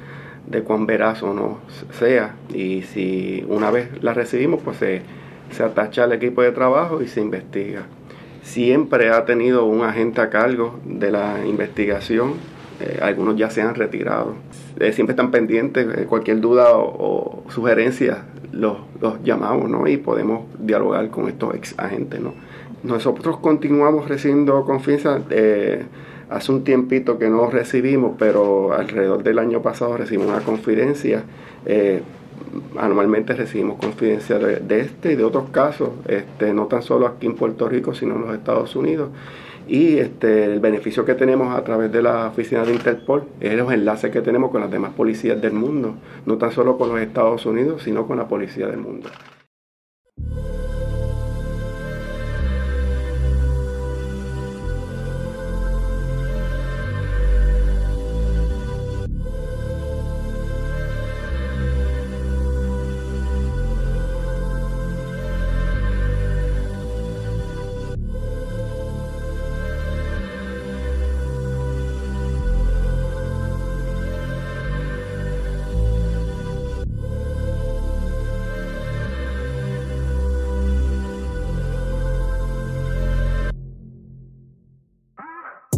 de 0.47 0.63
cuán 0.63 0.87
veraz 0.87 1.23
o 1.23 1.35
no 1.35 1.59
sea, 1.99 2.37
y 2.53 2.83
si 2.83 3.45
una 3.49 3.71
vez 3.71 4.03
la 4.03 4.15
recibimos, 4.15 4.63
pues 4.63 4.77
se, 4.79 5.03
se 5.51 5.63
atacha 5.63 6.05
al 6.05 6.13
equipo 6.13 6.43
de 6.43 6.53
trabajo 6.53 7.03
y 7.03 7.09
se 7.09 7.21
investiga. 7.21 7.87
Siempre 8.43 9.11
ha 9.11 9.25
tenido 9.25 9.65
un 9.65 9.83
agente 9.83 10.21
a 10.21 10.31
cargo 10.31 10.79
de 10.85 11.11
la 11.11 11.45
investigación, 11.45 12.35
eh, 12.81 12.99
algunos 13.03 13.37
ya 13.37 13.51
se 13.51 13.63
han 13.63 13.75
retirado. 13.75 14.35
Eh, 14.79 14.93
siempre 14.93 15.13
están 15.13 15.31
pendientes, 15.31 15.87
eh, 15.97 16.05
cualquier 16.05 16.41
duda 16.41 16.77
o, 16.77 17.43
o 17.47 17.51
sugerencia 17.51 18.25
los, 18.53 18.77
los 19.01 19.23
llamamos 19.23 19.71
¿no? 19.71 19.87
y 19.89 19.97
podemos 19.97 20.45
dialogar 20.59 21.09
con 21.09 21.29
estos 21.29 21.55
ex 21.55 21.75
agentes. 21.79 22.21
¿no? 22.21 22.35
Nosotros 22.83 23.39
continuamos 23.39 24.09
recibiendo 24.09 24.65
confianza. 24.65 25.21
eh, 25.31 25.85
hace 26.29 26.53
un 26.53 26.65
tiempito 26.65 27.19
que 27.19 27.29
no 27.31 27.49
recibimos, 27.49 28.17
pero 28.19 28.73
alrededor 28.73 29.23
del 29.23 29.39
año 29.39 29.63
pasado 29.63 29.97
recibimos 29.97 30.29
una 30.29 30.41
confidencia. 30.41 31.25
anualmente 32.79 33.35
recibimos 33.35 33.79
confidencia 33.79 34.39
de, 34.39 34.57
de 34.61 34.81
este 34.81 35.13
y 35.13 35.17
de 35.17 35.25
otros 35.25 35.51
casos, 35.51 35.91
este, 36.07 36.53
no 36.53 36.67
tan 36.67 36.83
solo 36.83 37.07
aquí 37.07 37.27
en 37.27 37.35
Puerto 37.35 37.69
Rico, 37.69 37.95
sino 37.95 38.17
en 38.17 38.23
los 38.23 38.35
Estados 38.35 38.77
Unidos. 38.77 39.11
Y 39.69 39.99
este, 39.99 40.45
el 40.45 40.61
beneficio 40.61 41.05
que 41.05 41.15
tenemos 41.15 41.55
a 41.55 41.65
través 41.65 41.91
de 41.91 42.03
la 42.03 42.29
oficina 42.29 42.65
de 42.65 42.73
Interpol 42.73 43.25
es 43.41 43.55
los 43.55 43.73
enlaces 43.73 44.13
que 44.13 44.21
tenemos 44.21 44.51
con 44.51 44.61
las 44.61 44.71
demás 44.71 44.93
policías 44.95 45.41
del 45.41 45.55
mundo, 45.55 45.95
no 46.25 46.39
tan 46.39 46.53
solo 46.53 46.79
con 46.79 46.91
los 46.91 47.01
Estados 47.01 47.47
Unidos, 47.47 47.83
sino 47.83 48.07
con 48.07 48.19
la 48.19 48.29
policía 48.29 48.69
del 48.69 48.79
mundo. 48.79 49.09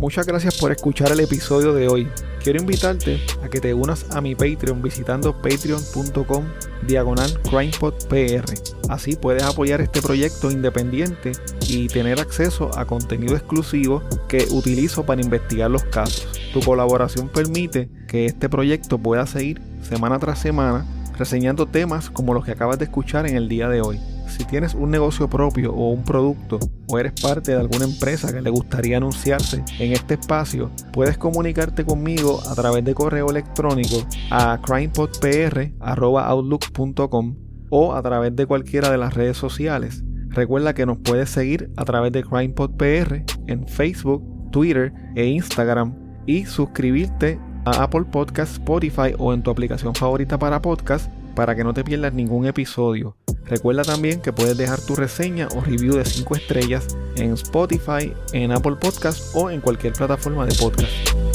Muchas 0.08 0.26
gracias 0.26 0.56
por 0.56 0.72
escuchar 0.72 1.12
el 1.12 1.20
episodio 1.20 1.74
de 1.74 1.86
hoy. 1.86 2.08
Quiero 2.42 2.58
invitarte 2.58 3.20
a 3.44 3.50
que 3.50 3.60
te 3.60 3.74
unas 3.74 4.06
a 4.16 4.22
mi 4.22 4.34
Patreon 4.34 4.80
visitando 4.80 5.34
patreon.com 5.34 6.46
diagonal 6.86 7.30
crimepodpr. 7.42 8.42
Así 8.88 9.16
puedes 9.16 9.42
apoyar 9.42 9.82
este 9.82 10.00
proyecto 10.00 10.50
independiente 10.50 11.32
y 11.68 11.88
tener 11.88 12.20
acceso 12.20 12.70
a 12.78 12.86
contenido 12.86 13.36
exclusivo 13.36 14.02
que 14.28 14.46
utilizo 14.50 15.04
para 15.04 15.20
investigar 15.20 15.70
los 15.70 15.84
casos. 15.84 16.26
Tu 16.54 16.60
colaboración 16.60 17.28
permite 17.28 17.90
que 18.08 18.24
este 18.24 18.48
proyecto 18.48 18.96
pueda 18.96 19.26
seguir 19.26 19.60
semana 19.82 20.18
tras 20.18 20.38
semana 20.38 20.86
reseñando 21.18 21.66
temas 21.66 22.08
como 22.08 22.32
los 22.32 22.46
que 22.46 22.52
acabas 22.52 22.78
de 22.78 22.86
escuchar 22.86 23.26
en 23.26 23.36
el 23.36 23.46
día 23.46 23.68
de 23.68 23.82
hoy. 23.82 24.00
Si 24.28 24.44
tienes 24.44 24.74
un 24.74 24.90
negocio 24.90 25.28
propio 25.28 25.72
o 25.72 25.90
un 25.90 26.04
producto 26.04 26.58
o 26.86 26.98
eres 26.98 27.12
parte 27.20 27.52
de 27.52 27.58
alguna 27.58 27.84
empresa 27.84 28.32
que 28.32 28.40
le 28.42 28.50
gustaría 28.50 28.98
anunciarse 28.98 29.64
en 29.78 29.92
este 29.92 30.14
espacio, 30.14 30.70
puedes 30.92 31.18
comunicarte 31.18 31.84
conmigo 31.84 32.40
a 32.48 32.54
través 32.54 32.84
de 32.84 32.94
correo 32.94 33.28
electrónico 33.30 34.06
a 34.30 34.60
crimepodpr.outlook.com 34.62 37.36
o 37.70 37.94
a 37.94 38.02
través 38.02 38.36
de 38.36 38.46
cualquiera 38.46 38.90
de 38.90 38.98
las 38.98 39.14
redes 39.14 39.36
sociales. 39.36 40.04
Recuerda 40.28 40.74
que 40.74 40.86
nos 40.86 40.98
puedes 40.98 41.30
seguir 41.30 41.70
a 41.76 41.84
través 41.84 42.12
de 42.12 42.22
CrimePodPR 42.22 43.24
en 43.46 43.66
Facebook, 43.66 44.22
Twitter 44.50 44.92
e 45.16 45.26
Instagram 45.26 45.94
y 46.26 46.44
suscribirte 46.44 47.40
a 47.64 47.82
Apple 47.82 48.04
Podcast, 48.04 48.52
Spotify 48.52 49.14
o 49.18 49.32
en 49.32 49.42
tu 49.42 49.50
aplicación 49.50 49.94
favorita 49.94 50.38
para 50.38 50.62
podcast 50.62 51.10
para 51.38 51.54
que 51.54 51.62
no 51.62 51.72
te 51.72 51.84
pierdas 51.84 52.12
ningún 52.12 52.46
episodio. 52.46 53.14
Recuerda 53.44 53.84
también 53.84 54.20
que 54.20 54.32
puedes 54.32 54.56
dejar 54.56 54.80
tu 54.80 54.96
reseña 54.96 55.46
o 55.54 55.60
review 55.60 55.94
de 55.94 56.04
5 56.04 56.34
estrellas 56.34 56.98
en 57.14 57.32
Spotify, 57.34 58.12
en 58.32 58.50
Apple 58.50 58.74
Podcast 58.74 59.36
o 59.36 59.48
en 59.48 59.60
cualquier 59.60 59.92
plataforma 59.92 60.46
de 60.46 60.56
podcast. 60.56 61.27